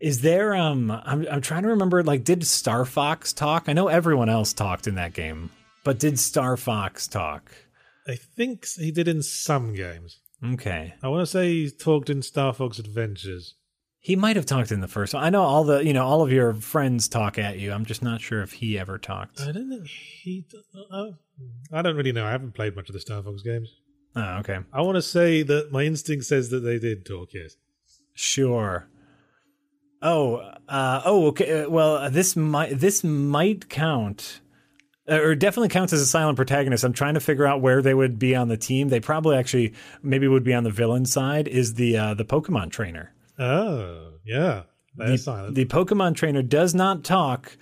Is 0.00 0.22
there 0.22 0.56
um 0.56 0.90
I'm 0.90 1.24
I'm 1.30 1.40
trying 1.40 1.62
to 1.62 1.68
remember 1.68 2.02
like 2.02 2.24
did 2.24 2.44
Star 2.44 2.84
Fox 2.84 3.32
talk? 3.32 3.68
I 3.68 3.72
know 3.74 3.86
everyone 3.86 4.28
else 4.28 4.52
talked 4.52 4.88
in 4.88 4.96
that 4.96 5.12
game, 5.14 5.50
but 5.90 5.98
did 5.98 6.20
Star 6.20 6.56
Fox 6.56 7.08
talk? 7.08 7.50
I 8.06 8.14
think 8.14 8.64
he 8.64 8.92
did 8.92 9.08
in 9.08 9.24
some 9.24 9.74
games. 9.74 10.20
Okay. 10.52 10.94
I 11.02 11.08
want 11.08 11.22
to 11.22 11.26
say 11.26 11.48
he 11.48 11.68
talked 11.72 12.08
in 12.08 12.22
Star 12.22 12.52
Fox 12.52 12.78
Adventures. 12.78 13.56
He 13.98 14.14
might 14.14 14.36
have 14.36 14.46
talked 14.46 14.70
in 14.70 14.82
the 14.82 14.86
first 14.86 15.14
one. 15.14 15.24
I 15.24 15.30
know 15.30 15.42
all 15.42 15.64
the 15.64 15.84
you 15.84 15.92
know 15.92 16.06
all 16.06 16.22
of 16.22 16.30
your 16.30 16.54
friends 16.54 17.08
talk 17.08 17.40
at 17.40 17.58
you. 17.58 17.72
I'm 17.72 17.84
just 17.84 18.04
not 18.04 18.20
sure 18.20 18.40
if 18.40 18.52
he 18.52 18.78
ever 18.78 18.98
talked. 18.98 19.40
I 19.40 19.50
don't 19.50 19.68
think 19.68 19.88
he. 19.88 20.46
Uh, 20.92 21.06
I 21.72 21.82
don't 21.82 21.96
really 21.96 22.12
know. 22.12 22.24
I 22.24 22.30
haven't 22.30 22.54
played 22.54 22.76
much 22.76 22.88
of 22.88 22.92
the 22.92 23.00
Star 23.00 23.20
Fox 23.24 23.42
games. 23.42 23.74
Oh, 24.14 24.36
okay. 24.38 24.60
I 24.72 24.82
want 24.82 24.94
to 24.94 25.02
say 25.02 25.42
that 25.42 25.72
my 25.72 25.82
instinct 25.82 26.24
says 26.24 26.50
that 26.50 26.60
they 26.60 26.78
did 26.78 27.04
talk. 27.04 27.30
Yes. 27.34 27.56
Sure. 28.14 28.88
Oh, 30.00 30.36
uh, 30.68 31.02
oh, 31.04 31.26
okay. 31.30 31.62
uh, 31.64 31.68
Well, 31.68 32.08
this 32.12 32.36
might 32.36 32.78
this 32.78 33.02
might 33.02 33.68
count, 33.68 34.40
or 35.10 35.34
definitely 35.34 35.68
counts 35.68 35.92
as 35.92 36.00
a 36.00 36.06
silent 36.06 36.36
protagonist. 36.36 36.84
I'm 36.84 36.92
trying 36.92 37.14
to 37.14 37.20
figure 37.20 37.46
out 37.46 37.60
where 37.60 37.82
they 37.82 37.94
would 37.94 38.18
be 38.18 38.34
on 38.36 38.48
the 38.48 38.56
team. 38.56 38.88
They 38.88 39.00
probably 39.00 39.36
actually 39.36 39.74
maybe 40.02 40.28
would 40.28 40.44
be 40.44 40.54
on 40.54 40.64
the 40.64 40.70
villain 40.70 41.04
side. 41.04 41.48
Is 41.48 41.74
the 41.74 41.96
uh, 41.96 42.14
the 42.14 42.24
Pokemon 42.24 42.70
trainer? 42.70 43.12
Oh, 43.38 44.12
yeah. 44.24 44.62
The, 44.96 45.16
silent. 45.18 45.54
the 45.54 45.64
Pokemon 45.64 46.14
trainer 46.16 46.42
does 46.42 46.74
not 46.74 47.04
talk, 47.04 47.56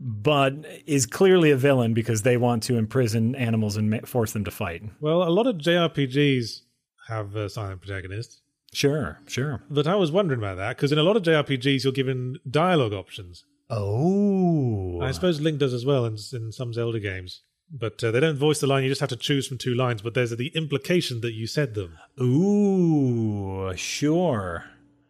but 0.00 0.54
is 0.86 1.06
clearly 1.06 1.50
a 1.50 1.56
villain 1.56 1.94
because 1.94 2.22
they 2.22 2.36
want 2.36 2.62
to 2.64 2.76
imprison 2.76 3.34
animals 3.36 3.76
and 3.76 3.90
ma- 3.90 3.98
force 4.04 4.32
them 4.32 4.44
to 4.44 4.50
fight. 4.50 4.82
Well, 5.00 5.22
a 5.22 5.30
lot 5.30 5.46
of 5.46 5.56
JRPGs 5.56 6.62
have 7.08 7.36
uh, 7.36 7.48
silent 7.48 7.82
protagonists. 7.82 8.40
Sure, 8.72 9.18
sure. 9.26 9.62
But 9.70 9.86
I 9.86 9.94
was 9.96 10.10
wondering 10.10 10.40
about 10.40 10.56
that 10.56 10.76
because 10.76 10.92
in 10.92 10.98
a 10.98 11.02
lot 11.02 11.16
of 11.16 11.22
JRPGs, 11.22 11.84
you're 11.84 11.92
given 11.92 12.38
dialogue 12.50 12.94
options. 12.94 13.44
Oh. 13.72 15.00
I 15.00 15.12
suppose 15.12 15.40
Link 15.40 15.58
does 15.58 15.72
as 15.72 15.86
well 15.86 16.04
in, 16.04 16.18
in 16.32 16.52
some 16.52 16.72
Zelda 16.72 17.00
games. 17.00 17.42
But 17.72 18.04
uh, 18.04 18.10
they 18.10 18.20
don't 18.20 18.36
voice 18.36 18.60
the 18.60 18.66
line, 18.66 18.82
you 18.82 18.90
just 18.90 19.00
have 19.00 19.08
to 19.10 19.16
choose 19.16 19.48
from 19.48 19.56
two 19.56 19.74
lines, 19.74 20.02
but 20.02 20.12
there's 20.12 20.36
the 20.36 20.52
implication 20.54 21.22
that 21.22 21.32
you 21.32 21.46
said 21.46 21.72
them. 21.72 21.96
Ooh, 22.20 23.72
sure. 23.74 24.66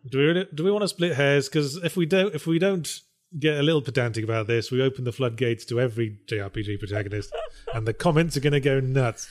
Do 0.08 0.18
we, 0.18 0.24
really, 0.24 0.46
do 0.54 0.62
we 0.62 0.70
want 0.70 0.82
to 0.82 0.88
split 0.88 1.16
hairs? 1.16 1.48
Because 1.48 1.76
if 1.76 1.96
we 1.96 2.06
don't, 2.06 2.32
if 2.34 2.46
we 2.46 2.60
don't 2.60 3.00
get 3.36 3.58
a 3.58 3.62
little 3.62 3.82
pedantic 3.82 4.22
about 4.22 4.46
this, 4.46 4.70
we 4.70 4.80
open 4.80 5.02
the 5.02 5.12
floodgates 5.12 5.64
to 5.66 5.80
every 5.80 6.18
JRPG 6.26 6.78
protagonist, 6.78 7.34
and 7.74 7.86
the 7.86 7.92
comments 7.92 8.36
are 8.36 8.40
going 8.40 8.52
to 8.52 8.60
go 8.60 8.78
nuts. 8.78 9.28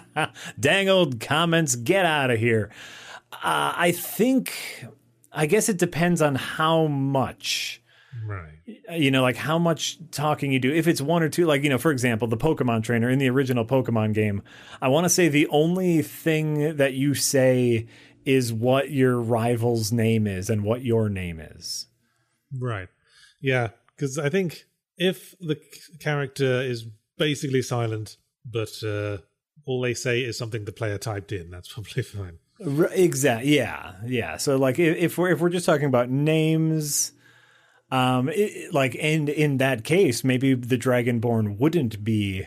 Dang 0.60 0.90
old 0.90 1.18
comments, 1.18 1.76
get 1.76 2.04
out 2.04 2.30
of 2.30 2.38
here. 2.38 2.70
Uh, 3.32 3.72
I 3.74 3.92
think, 3.92 4.52
I 5.32 5.46
guess 5.46 5.70
it 5.70 5.78
depends 5.78 6.20
on 6.20 6.34
how 6.34 6.86
much. 6.86 7.82
Right. 8.24 8.58
You 8.90 9.10
know, 9.10 9.22
like 9.22 9.36
how 9.36 9.58
much 9.58 9.98
talking 10.10 10.52
you 10.52 10.58
do. 10.58 10.72
If 10.72 10.86
it's 10.86 11.00
one 11.00 11.22
or 11.22 11.28
two, 11.28 11.46
like, 11.46 11.62
you 11.62 11.70
know, 11.70 11.78
for 11.78 11.90
example, 11.90 12.28
the 12.28 12.36
Pokemon 12.36 12.82
trainer 12.82 13.10
in 13.10 13.18
the 13.18 13.28
original 13.28 13.64
Pokemon 13.64 14.14
game, 14.14 14.42
I 14.80 14.88
want 14.88 15.04
to 15.04 15.08
say 15.08 15.28
the 15.28 15.46
only 15.48 16.02
thing 16.02 16.76
that 16.76 16.94
you 16.94 17.14
say 17.14 17.86
is 18.24 18.52
what 18.52 18.90
your 18.90 19.20
rival's 19.20 19.92
name 19.92 20.26
is 20.26 20.50
and 20.50 20.64
what 20.64 20.82
your 20.82 21.08
name 21.08 21.40
is. 21.40 21.86
Right. 22.58 22.88
Yeah. 23.40 23.70
Because 23.94 24.18
I 24.18 24.28
think 24.28 24.64
if 24.98 25.34
the 25.40 25.58
character 26.00 26.60
is 26.62 26.86
basically 27.18 27.62
silent, 27.62 28.16
but 28.44 28.82
uh, 28.82 29.18
all 29.64 29.80
they 29.80 29.94
say 29.94 30.20
is 30.20 30.36
something 30.36 30.64
the 30.64 30.72
player 30.72 30.98
typed 30.98 31.32
in, 31.32 31.50
that's 31.50 31.68
probably 31.72 32.02
fine. 32.02 32.38
Exactly. 32.58 33.56
Yeah. 33.56 33.92
Yeah. 34.04 34.38
So 34.38 34.56
like 34.56 34.78
if, 34.78 34.96
if 34.96 35.18
we're 35.18 35.30
if 35.30 35.40
we're 35.40 35.50
just 35.50 35.66
talking 35.66 35.86
about 35.86 36.08
names, 36.08 37.12
um, 37.90 38.28
it, 38.28 38.72
like 38.72 38.96
and 39.00 39.28
in 39.28 39.58
that 39.58 39.84
case, 39.84 40.24
maybe 40.24 40.54
the 40.54 40.78
Dragonborn 40.78 41.58
wouldn't 41.58 42.02
be 42.04 42.46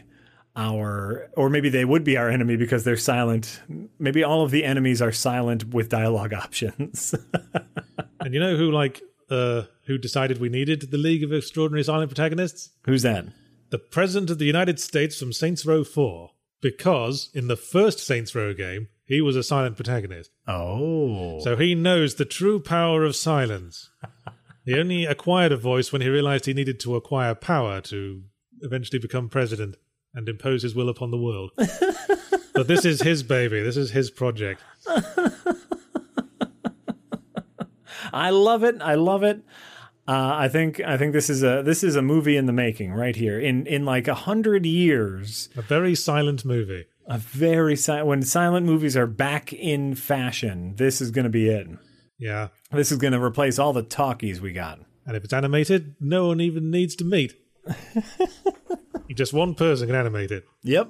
our, 0.56 1.30
or 1.38 1.50
maybe 1.50 1.70
they 1.70 1.86
would 1.86 2.04
be 2.04 2.18
our 2.18 2.30
enemy 2.30 2.58
because 2.58 2.84
they're 2.84 2.98
silent. 2.98 3.62
Maybe 3.98 4.24
all 4.24 4.44
of 4.44 4.52
the 4.52 4.66
enemies 4.66 5.02
are 5.02 5.12
silent 5.12 5.70
with 5.70 5.90
dialogue 5.90 6.34
options. 6.46 7.16
And 8.20 8.34
you 8.34 8.40
know 8.40 8.58
who 8.58 8.72
like 8.72 9.02
uh, 9.30 9.64
who 9.86 9.98
decided 9.98 10.40
we 10.42 10.50
needed 10.50 10.92
the 10.92 10.98
League 10.98 11.24
of 11.24 11.32
Extraordinary 11.32 11.84
Silent 11.84 12.10
Protagonists? 12.10 12.72
Who's 12.86 13.04
that? 13.04 13.26
The 13.70 13.80
President 13.80 14.32
of 14.32 14.40
the 14.40 14.46
United 14.46 14.80
States 14.80 15.18
from 15.18 15.32
Saints 15.32 15.66
Row 15.66 15.84
4. 15.84 16.32
Because 16.62 17.30
in 17.34 17.48
the 17.48 17.56
first 17.56 18.00
Saints 18.00 18.36
Row 18.36 18.54
game, 18.54 18.90
he 19.06 19.22
was 19.22 19.38
a 19.38 19.44
silent 19.44 19.78
protagonist. 19.78 20.32
Oh, 20.48 21.40
So 21.40 21.56
he 21.56 21.74
knows 21.74 22.16
the 22.16 22.26
true 22.26 22.60
power 22.60 23.06
of 23.06 23.16
silence. 23.16 23.90
he 24.70 24.80
only 24.80 25.06
acquired 25.06 25.52
a 25.52 25.58
voice 25.58 25.92
when 25.92 26.02
he 26.02 26.10
realized 26.10 26.46
he 26.46 26.54
needed 26.54 26.80
to 26.82 26.96
acquire 26.96 27.34
power 27.36 27.82
to 27.82 28.24
eventually 28.62 29.00
become 29.00 29.30
president 29.30 29.76
and 30.14 30.28
impose 30.30 30.62
his 30.64 30.76
will 30.76 30.90
upon 30.90 31.12
the 31.12 31.18
world. 31.18 31.52
but 31.58 32.68
this 32.68 32.86
is 32.86 33.02
his 33.02 33.24
baby. 33.24 33.62
This 33.62 33.78
is 33.78 33.92
his 33.92 34.12
project. 34.12 34.62
I 38.12 38.30
love 38.32 38.64
it. 38.64 38.78
I 38.82 38.96
love 38.96 39.24
it. 39.24 39.42
Uh, 40.08 40.32
I 40.36 40.48
think 40.50 40.80
I 40.82 40.98
think 40.98 41.14
this 41.14 41.30
is 41.30 41.44
a 41.44 41.62
this 41.64 41.84
is 41.84 41.96
a 41.96 42.02
movie 42.02 42.36
in 42.36 42.48
the 42.48 42.54
making 42.54 42.94
right 42.94 43.16
here. 43.16 43.40
In 43.40 43.68
in 43.68 43.86
like 43.86 44.08
a 44.08 44.16
hundred 44.16 44.66
years, 44.66 45.50
A 45.56 45.62
very 45.62 45.94
silent 45.94 46.44
movie. 46.44 46.86
a 47.08 47.20
very 47.20 47.76
si- 47.76 48.02
when 48.02 48.24
silent 48.24 48.66
movies 48.66 48.98
are 48.98 49.06
back 49.08 49.54
in 49.54 49.94
fashion, 49.96 50.74
this 50.78 51.00
is 51.02 51.12
going 51.12 51.26
to 51.26 51.30
be 51.30 51.48
it. 51.50 51.68
Yeah. 52.20 52.50
This 52.72 52.92
is 52.92 52.98
going 52.98 53.14
to 53.14 53.24
replace 53.24 53.58
all 53.58 53.74
the 53.74 53.82
talkies 53.82 54.40
we 54.40 54.54
got. 54.54 54.80
And 55.06 55.16
if 55.16 55.24
it's 55.24 55.34
animated, 55.34 55.96
no 56.00 56.28
one 56.28 56.42
even 56.42 56.70
needs 56.70 56.96
to 56.98 57.06
meet. 57.06 57.34
Just 59.16 59.34
one 59.34 59.56
person 59.56 59.88
can 59.88 59.96
animate 59.96 60.32
it. 60.32 60.46
Yep. 60.64 60.90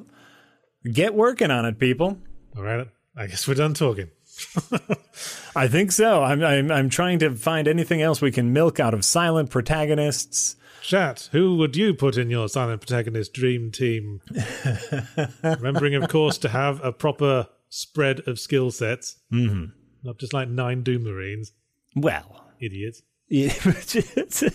Get 0.92 1.14
working 1.14 1.52
on 1.52 1.66
it, 1.66 1.80
people. 1.80 2.18
All 2.58 2.64
right. 2.64 2.88
I 3.16 3.28
guess 3.28 3.48
we're 3.48 3.54
done 3.54 3.74
talking. 3.74 4.10
I 5.56 5.68
think 5.68 5.92
so. 5.92 6.24
I'm, 6.24 6.44
I'm 6.44 6.72
I'm 6.72 6.90
trying 6.90 7.20
to 7.20 7.36
find 7.36 7.68
anything 7.68 8.02
else 8.02 8.22
we 8.22 8.32
can 8.32 8.54
milk 8.54 8.80
out 8.80 8.94
of 8.94 9.04
silent 9.04 9.50
protagonists. 9.50 10.56
Chat, 10.82 11.30
who 11.34 11.58
would 11.58 11.76
you 11.76 11.94
put 11.94 12.18
in 12.18 12.30
your 12.30 12.48
silent 12.48 12.82
protagonist 12.82 13.34
dream 13.34 13.72
team? 13.72 14.22
Remembering, 15.44 15.96
of 15.96 16.10
course, 16.10 16.38
to 16.40 16.50
have 16.50 16.84
a 16.84 16.94
proper 16.94 17.48
spread 17.68 18.22
of 18.28 18.40
skill 18.40 18.72
sets. 18.72 19.18
Mm-hmm. 19.32 19.66
Not 20.04 20.18
just 20.18 20.34
like 20.34 20.50
nine 20.50 20.84
Doom 20.84 21.04
Marines. 21.04 21.54
Well, 21.96 22.46
Idiots. 22.60 23.02
yeah, 23.28 23.54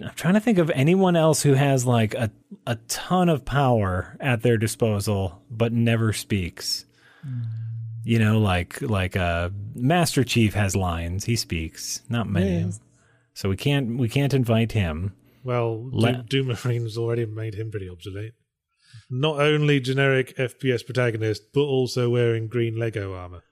I'm 0.00 0.14
trying 0.14 0.34
to 0.34 0.40
think 0.40 0.58
of 0.58 0.70
anyone 0.70 1.14
else 1.16 1.42
who 1.42 1.54
has 1.54 1.84
like 1.84 2.14
a 2.14 2.30
a 2.66 2.76
ton 2.88 3.28
of 3.28 3.44
power 3.44 4.16
at 4.20 4.42
their 4.42 4.56
disposal 4.56 5.42
but 5.50 5.72
never 5.72 6.12
speaks. 6.12 6.86
You 8.04 8.18
know, 8.18 8.38
like 8.38 8.80
like 8.80 9.16
uh, 9.16 9.50
Master 9.74 10.24
Chief 10.24 10.54
has 10.54 10.74
lines. 10.74 11.24
He 11.24 11.36
speaks, 11.36 12.00
not 12.08 12.28
many. 12.28 12.60
Yeah. 12.60 12.70
So 13.34 13.48
we 13.50 13.56
can't 13.56 13.98
we 13.98 14.08
can't 14.08 14.32
invite 14.32 14.72
him. 14.72 15.14
Well, 15.44 15.88
Doom, 15.90 16.24
Doom 16.28 16.46
Marines 16.48 16.96
already 16.98 17.26
made 17.26 17.54
him 17.54 17.70
pretty 17.70 17.88
obsolete. 17.88 18.32
Not 19.10 19.40
only 19.40 19.80
generic 19.80 20.36
FPS 20.36 20.84
protagonist, 20.84 21.42
but 21.52 21.62
also 21.62 22.10
wearing 22.10 22.46
green 22.48 22.76
Lego 22.78 23.14
armor. 23.14 23.42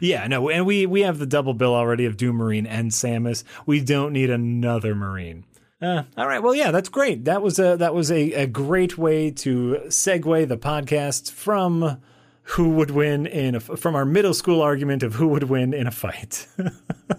Yeah, 0.00 0.26
no, 0.26 0.48
and 0.48 0.66
we 0.66 0.86
we 0.86 1.02
have 1.02 1.18
the 1.18 1.26
double 1.26 1.54
bill 1.54 1.74
already 1.74 2.06
of 2.06 2.16
Doom 2.16 2.36
Marine 2.36 2.66
and 2.66 2.90
Samus. 2.90 3.44
We 3.66 3.80
don't 3.80 4.12
need 4.12 4.30
another 4.30 4.94
Marine. 4.94 5.44
Uh, 5.80 6.04
all 6.16 6.26
right, 6.26 6.42
well, 6.42 6.54
yeah, 6.54 6.70
that's 6.70 6.88
great. 6.88 7.24
That 7.26 7.42
was 7.42 7.58
a 7.58 7.76
that 7.76 7.94
was 7.94 8.10
a, 8.10 8.32
a 8.32 8.46
great 8.46 8.96
way 8.96 9.30
to 9.30 9.82
segue 9.88 10.48
the 10.48 10.56
podcast 10.56 11.30
from 11.30 12.00
who 12.44 12.70
would 12.70 12.90
win 12.90 13.26
in 13.26 13.54
a, 13.54 13.60
from 13.60 13.94
our 13.94 14.04
middle 14.04 14.34
school 14.34 14.62
argument 14.62 15.02
of 15.02 15.14
who 15.14 15.28
would 15.28 15.44
win 15.44 15.74
in 15.74 15.86
a 15.86 15.90
fight. 15.92 16.46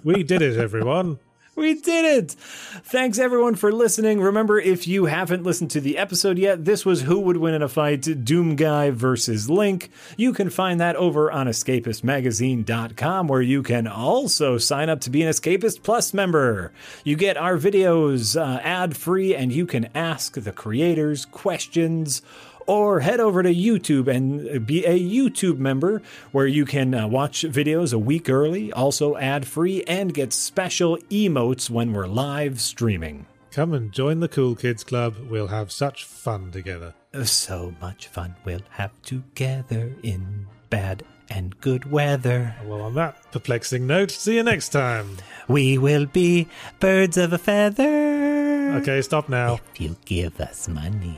We 0.03 0.23
did 0.23 0.41
it, 0.41 0.57
everyone. 0.57 1.19
We 1.55 1.75
did 1.75 2.03
it! 2.03 2.31
Thanks 2.31 3.17
everyone 3.17 3.55
for 3.55 3.71
listening. 3.71 4.19
Remember, 4.19 4.59
if 4.59 4.89
you 4.89 5.05
haven't 5.05 5.43
listened 5.43 5.71
to 5.71 5.79
the 5.79 5.97
episode 5.97 6.37
yet, 6.37 6.65
this 6.65 6.85
was 6.85 7.03
Who 7.03 7.21
Would 7.21 7.37
Win 7.37 7.53
in 7.53 7.61
a 7.61 7.69
Fight 7.69 8.25
Doom 8.25 8.57
Guy 8.57 8.89
versus 8.89 9.49
Link. 9.49 9.89
You 10.17 10.33
can 10.33 10.49
find 10.49 10.81
that 10.81 10.97
over 10.97 11.31
on 11.31 11.47
escapistmagazine.com, 11.47 13.29
where 13.29 13.41
you 13.41 13.63
can 13.63 13.87
also 13.87 14.57
sign 14.57 14.89
up 14.89 14.99
to 15.01 15.09
be 15.09 15.21
an 15.21 15.29
Escapist 15.29 15.81
Plus 15.81 16.13
member. 16.13 16.73
You 17.05 17.15
get 17.15 17.37
our 17.37 17.57
videos 17.57 18.37
uh, 18.37 18.59
ad 18.61 18.97
free, 18.97 19.33
and 19.33 19.53
you 19.53 19.65
can 19.65 19.87
ask 19.95 20.33
the 20.33 20.51
creators 20.51 21.23
questions 21.23 22.21
or 22.67 22.99
head 22.99 23.19
over 23.19 23.43
to 23.43 23.53
YouTube 23.53 24.07
and 24.07 24.65
be 24.65 24.85
a 24.85 24.99
YouTube 24.99 25.57
member 25.57 26.01
where 26.31 26.47
you 26.47 26.65
can 26.65 26.93
uh, 26.93 27.07
watch 27.07 27.41
videos 27.43 27.93
a 27.93 27.99
week 27.99 28.29
early, 28.29 28.71
also 28.73 29.15
ad 29.17 29.45
free, 29.47 29.83
and 29.83 30.13
get 30.13 30.33
special 30.33 30.97
emotes 31.09 31.69
when 31.69 31.93
we're 31.93 32.07
live 32.07 32.59
streaming. 32.59 33.25
Come 33.51 33.73
and 33.73 33.91
join 33.91 34.19
the 34.19 34.27
Cool 34.27 34.55
Kids 34.55 34.83
Club. 34.83 35.15
We'll 35.29 35.47
have 35.47 35.71
such 35.71 36.03
fun 36.03 36.51
together. 36.51 36.93
So 37.23 37.73
much 37.79 38.07
fun 38.07 38.35
we'll 38.43 38.59
have 38.71 38.91
together 39.03 39.95
in 40.03 40.47
bad 40.69 41.03
and 41.29 41.57
good 41.61 41.89
weather. 41.89 42.53
Well, 42.65 42.81
on 42.81 42.95
that 42.95 43.31
perplexing 43.31 43.87
note, 43.87 44.11
see 44.11 44.35
you 44.35 44.43
next 44.43 44.69
time. 44.69 45.17
We 45.47 45.77
will 45.77 46.05
be 46.05 46.47
birds 46.79 47.17
of 47.17 47.31
a 47.33 47.37
feather 47.37 48.75
Okay, 48.77 49.01
stop 49.01 49.29
now. 49.29 49.53
if 49.73 49.79
you 49.79 49.95
give 50.05 50.41
us 50.41 50.67
money. 50.67 51.17